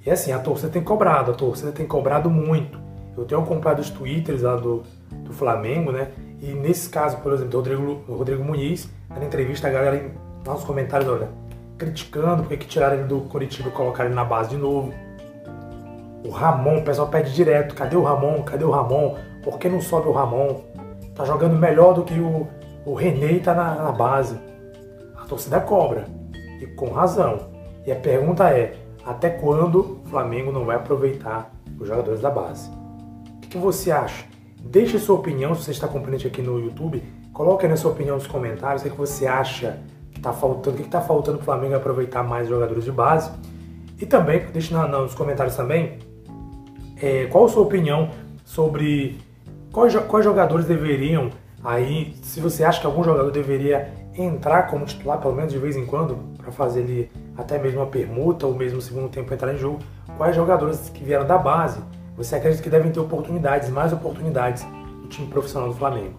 E 0.04 0.10
assim, 0.10 0.32
a 0.32 0.38
torcida 0.38 0.70
tem 0.70 0.82
cobrado, 0.82 1.30
a 1.30 1.34
torcida 1.34 1.70
tem 1.70 1.86
cobrado 1.86 2.30
muito. 2.30 2.80
Eu 3.16 3.24
tenho 3.24 3.42
comprado 3.44 3.80
os 3.80 3.90
twitters 3.90 4.42
lá 4.42 4.56
do, 4.56 4.82
do 5.24 5.32
Flamengo, 5.32 5.92
né? 5.92 6.10
E 6.40 6.54
nesse 6.54 6.88
caso, 6.88 7.18
por 7.18 7.32
exemplo, 7.34 7.50
do 7.50 7.56
Rodrigo, 7.58 7.94
do 8.06 8.14
Rodrigo 8.14 8.42
Muniz, 8.42 8.88
na 9.10 9.22
entrevista, 9.24 9.68
a 9.68 9.70
galera 9.70 10.10
nos 10.46 10.64
comentários, 10.64 11.08
olha, 11.08 11.28
criticando 11.76 12.42
porque 12.42 12.56
que 12.56 12.66
tiraram 12.66 12.96
ele 12.96 13.04
do 13.04 13.20
Curitiba 13.22 13.68
e 13.68 13.72
colocaram 13.72 14.08
ele 14.08 14.14
na 14.14 14.24
base 14.24 14.50
de 14.50 14.56
novo. 14.56 14.94
O 16.24 16.30
Ramon, 16.30 16.78
o 16.78 16.82
pessoal 16.82 17.08
pede 17.08 17.34
direto, 17.34 17.74
cadê 17.74 17.96
o 17.96 18.02
Ramon? 18.02 18.42
Cadê 18.42 18.64
o 18.64 18.70
Ramon? 18.70 19.16
Por 19.42 19.58
que 19.58 19.68
não 19.68 19.80
sobe 19.80 20.08
o 20.08 20.12
Ramon? 20.12 20.60
Tá 21.20 21.26
jogando 21.26 21.54
melhor 21.54 21.92
do 21.92 22.02
que 22.02 22.18
o, 22.18 22.48
o 22.86 22.94
René 22.94 23.38
tá 23.40 23.52
na, 23.52 23.74
na 23.74 23.92
base. 23.92 24.38
A 25.18 25.26
torcida 25.26 25.60
cobra. 25.60 26.06
E 26.62 26.66
com 26.66 26.88
razão. 26.88 27.50
E 27.86 27.92
a 27.92 27.96
pergunta 27.96 28.48
é, 28.48 28.74
até 29.04 29.28
quando 29.28 30.00
o 30.02 30.08
Flamengo 30.08 30.50
não 30.50 30.64
vai 30.64 30.76
aproveitar 30.76 31.52
os 31.78 31.86
jogadores 31.86 32.22
da 32.22 32.30
base. 32.30 32.70
O 33.44 33.48
que 33.48 33.58
você 33.58 33.90
acha? 33.90 34.24
Deixe 34.64 34.98
sua 34.98 35.16
opinião, 35.16 35.54
se 35.54 35.64
você 35.64 35.72
está 35.72 35.84
acompanhando 35.84 36.26
aqui 36.26 36.40
no 36.40 36.58
YouTube, 36.58 37.02
coloque 37.34 37.66
aí 37.66 37.70
na 37.70 37.76
sua 37.76 37.90
opinião 37.90 38.16
nos 38.16 38.26
comentários 38.26 38.82
o 38.82 38.88
que 38.88 38.96
você 38.96 39.26
acha 39.26 39.78
que 40.12 40.20
está 40.20 40.32
faltando, 40.32 40.76
o 40.76 40.78
que 40.78 40.86
está 40.86 41.02
faltando 41.02 41.36
para 41.36 41.42
o 41.42 41.44
Flamengo 41.44 41.74
aproveitar 41.74 42.22
mais 42.22 42.48
jogadores 42.48 42.84
de 42.84 42.92
base. 42.92 43.30
E 44.00 44.06
também, 44.06 44.46
deixe 44.54 44.72
nos 44.72 45.14
comentários 45.14 45.54
também, 45.54 45.98
é, 46.96 47.26
qual 47.26 47.44
a 47.44 47.48
sua 47.50 47.62
opinião 47.62 48.08
sobre 48.42 49.18
quais, 49.72 49.94
quais 49.96 50.24
jogadores 50.24 50.66
deveriam 50.66 51.30
aí, 51.62 52.14
se 52.22 52.40
você 52.40 52.64
acha 52.64 52.80
que 52.80 52.86
algum 52.86 53.04
jogador 53.04 53.30
deveria 53.30 53.92
entrar 54.14 54.64
como 54.64 54.84
titular, 54.84 55.18
pelo 55.20 55.34
menos 55.34 55.52
de 55.52 55.58
vez 55.58 55.76
em 55.76 55.86
quando, 55.86 56.16
para 56.36 56.50
fazer 56.50 56.82
ali 56.82 57.12
até 57.36 57.58
mesmo 57.58 57.80
uma 57.80 57.86
permuta 57.86 58.46
ou 58.46 58.54
mesmo 58.54 58.78
o 58.78 58.82
segundo 58.82 59.08
tempo 59.08 59.32
entrar 59.32 59.54
em 59.54 59.58
jogo, 59.58 59.78
quais 60.16 60.34
jogadores 60.34 60.88
que 60.90 61.04
vieram 61.04 61.26
da 61.26 61.38
base 61.38 61.80
você 62.16 62.36
acredita 62.36 62.62
que 62.62 62.68
devem 62.68 62.92
ter 62.92 63.00
oportunidades, 63.00 63.70
mais 63.70 63.92
oportunidades 63.92 64.66
no 65.00 65.08
time 65.08 65.28
profissional 65.28 65.68
do 65.68 65.74
Flamengo? 65.74 66.16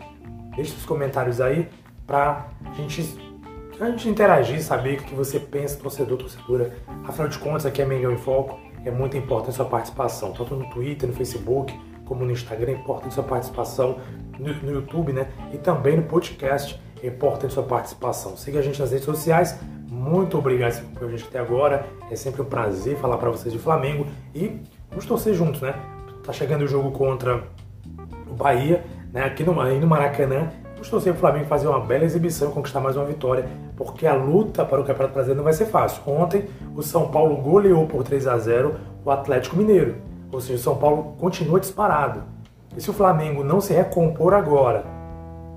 Deixe 0.56 0.74
os 0.74 0.86
comentários 0.86 1.40
aí 1.40 1.70
para 2.08 2.48
a 2.66 2.74
gente, 2.74 3.18
a 3.80 3.86
gente 3.86 4.10
interagir, 4.10 4.62
saber 4.64 5.00
o 5.00 5.04
que 5.04 5.14
você 5.14 5.40
pensa, 5.40 5.78
torcedor, 5.78 6.18
torcedora. 6.18 6.74
Afinal 7.08 7.28
de 7.28 7.38
contas, 7.38 7.66
aqui 7.66 7.82
é 7.82 7.86
Mengão 7.86 8.12
em 8.12 8.18
Foco, 8.18 8.60
é 8.84 8.90
muito 8.90 9.16
importante 9.16 9.52
a 9.52 9.54
sua 9.54 9.66
participação, 9.66 10.34
tanto 10.34 10.56
no 10.56 10.68
Twitter, 10.72 11.08
no 11.08 11.16
Facebook, 11.16 11.78
como 12.12 12.26
no 12.26 12.32
Instagram, 12.34 12.74
é 12.74 12.76
importante 12.76 13.14
sua 13.14 13.24
participação 13.24 13.96
no, 14.38 14.54
no 14.56 14.72
YouTube, 14.74 15.14
né? 15.14 15.28
E 15.54 15.58
também 15.58 15.96
no 15.96 16.04
podcast 16.04 16.78
é 17.02 17.08
importante 17.08 17.54
sua 17.54 17.64
participação. 17.64 18.36
Siga 18.36 18.60
a 18.60 18.62
gente 18.62 18.78
nas 18.82 18.92
redes 18.92 19.06
sociais. 19.06 19.58
Muito 19.90 20.38
obrigado 20.38 20.84
por 20.94 21.08
a 21.08 21.10
gente 21.10 21.24
até 21.24 21.40
agora. 21.40 21.88
É 22.12 22.16
sempre 22.18 22.42
um 22.42 22.46
prazer 22.46 22.98
falar 22.98 23.16
para 23.16 23.30
vocês 23.30 23.54
de 23.54 23.58
Flamengo 23.58 24.06
e 24.36 24.60
vamos 24.90 25.06
torcer 25.06 25.34
juntos, 25.34 25.62
né? 25.62 25.74
Tá 26.22 26.34
chegando 26.34 26.64
o 26.64 26.68
jogo 26.68 26.92
contra 26.92 27.46
o 28.30 28.34
Bahia, 28.34 28.84
né? 29.14 29.24
Aqui 29.24 29.46
no, 29.46 29.62
aí 29.62 29.80
no 29.80 29.88
Maracanã. 29.88 30.50
Vamos 30.74 30.90
torcer 30.90 31.14
o 31.14 31.16
Flamengo 31.16 31.46
fazer 31.46 31.70
uma 31.70 31.80
bela 31.80 32.04
exibição 32.04 32.50
e 32.50 32.54
conquistar 32.54 32.82
mais 32.82 32.98
uma 32.98 33.06
vitória, 33.06 33.48
porque 33.78 34.06
a 34.06 34.16
luta 34.16 34.66
para 34.66 34.82
o 34.82 34.84
Campeonato 34.84 35.14
Brasileiro 35.14 35.38
não 35.38 35.46
vai 35.46 35.54
ser 35.54 35.68
fácil. 35.68 36.02
Ontem, 36.06 36.44
o 36.76 36.84
São 36.84 37.08
Paulo 37.08 37.38
goleou 37.38 37.88
por 37.88 38.04
3 38.04 38.28
a 38.28 38.38
0 38.38 38.76
o 39.06 39.10
Atlético 39.10 39.56
Mineiro. 39.56 40.11
Ou 40.32 40.40
seja, 40.40 40.56
o 40.56 40.64
São 40.64 40.76
Paulo 40.76 41.16
continua 41.20 41.60
disparado. 41.60 42.24
E 42.76 42.82
se 42.82 42.90
o 42.90 42.94
Flamengo 42.94 43.44
não 43.44 43.60
se 43.60 43.74
recompor 43.74 44.34
agora, 44.34 44.86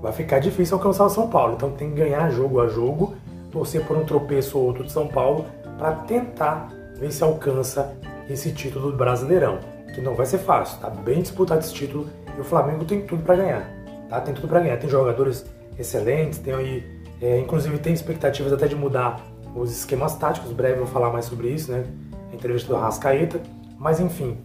vai 0.01 0.11
ficar 0.11 0.39
difícil 0.39 0.77
alcançar 0.77 1.05
o 1.05 1.09
São 1.09 1.29
Paulo. 1.29 1.53
Então 1.55 1.71
tem 1.71 1.89
que 1.89 1.95
ganhar 1.95 2.29
jogo 2.29 2.59
a 2.61 2.67
jogo, 2.67 3.15
torcer 3.51 3.85
por 3.85 3.95
um 3.95 4.03
tropeço 4.03 4.57
ou 4.57 4.65
outro 4.65 4.83
de 4.83 4.91
São 4.91 5.07
Paulo 5.07 5.45
para 5.77 5.91
tentar 5.91 6.69
ver 6.97 7.11
se 7.11 7.23
alcança 7.23 7.95
esse 8.29 8.51
título 8.51 8.91
do 8.91 8.97
Brasileirão, 8.97 9.59
que 9.93 10.01
não 10.01 10.15
vai 10.15 10.25
ser 10.25 10.39
fácil, 10.39 10.79
tá 10.79 10.89
bem 10.89 11.21
disputado 11.21 11.59
esse 11.61 11.73
título 11.73 12.07
e 12.37 12.41
o 12.41 12.43
Flamengo 12.43 12.85
tem 12.85 13.01
tudo 13.05 13.23
para 13.23 13.35
ganhar, 13.35 13.69
tá? 14.09 14.19
Tem 14.19 14.33
tudo 14.33 14.47
para 14.47 14.59
ganhar, 14.59 14.77
tem 14.77 14.89
jogadores 14.89 15.45
excelentes, 15.77 16.39
tem 16.39 16.53
aí, 16.53 16.83
é, 17.21 17.39
inclusive 17.39 17.77
tem 17.77 17.93
expectativas 17.93 18.51
até 18.51 18.67
de 18.67 18.75
mudar 18.75 19.21
os 19.55 19.71
esquemas 19.71 20.15
táticos, 20.15 20.51
breve 20.51 20.75
eu 20.75 20.85
vou 20.85 20.87
falar 20.87 21.11
mais 21.11 21.25
sobre 21.25 21.49
isso, 21.49 21.71
né? 21.71 21.85
A 22.31 22.35
entrevista 22.35 22.73
do 22.73 22.79
Rascaeta, 22.79 23.39
mas 23.77 23.99
enfim, 23.99 24.37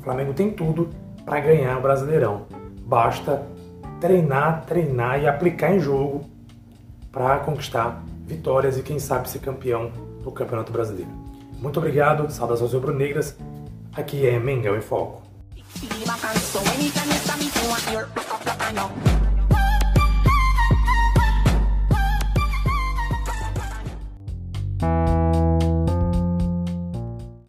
o 0.00 0.02
Flamengo 0.02 0.32
tem 0.32 0.50
tudo 0.50 0.88
para 1.26 1.40
ganhar 1.40 1.76
o 1.76 1.82
Brasileirão. 1.82 2.46
Basta 2.86 3.46
treinar, 4.00 4.64
treinar 4.64 5.20
e 5.20 5.28
aplicar 5.28 5.74
em 5.74 5.78
jogo 5.78 6.24
para 7.12 7.38
conquistar 7.40 8.02
vitórias 8.26 8.78
e 8.78 8.82
quem 8.82 8.98
sabe 8.98 9.28
ser 9.28 9.40
campeão 9.40 9.92
do 10.24 10.30
Campeonato 10.30 10.72
Brasileiro. 10.72 11.10
Muito 11.60 11.78
obrigado, 11.78 12.30
saudações 12.30 12.72
rubro-negras. 12.72 13.36
Aqui 13.92 14.26
é 14.26 14.38
Mengão 14.38 14.74
em 14.74 14.80
Foco. 14.80 15.22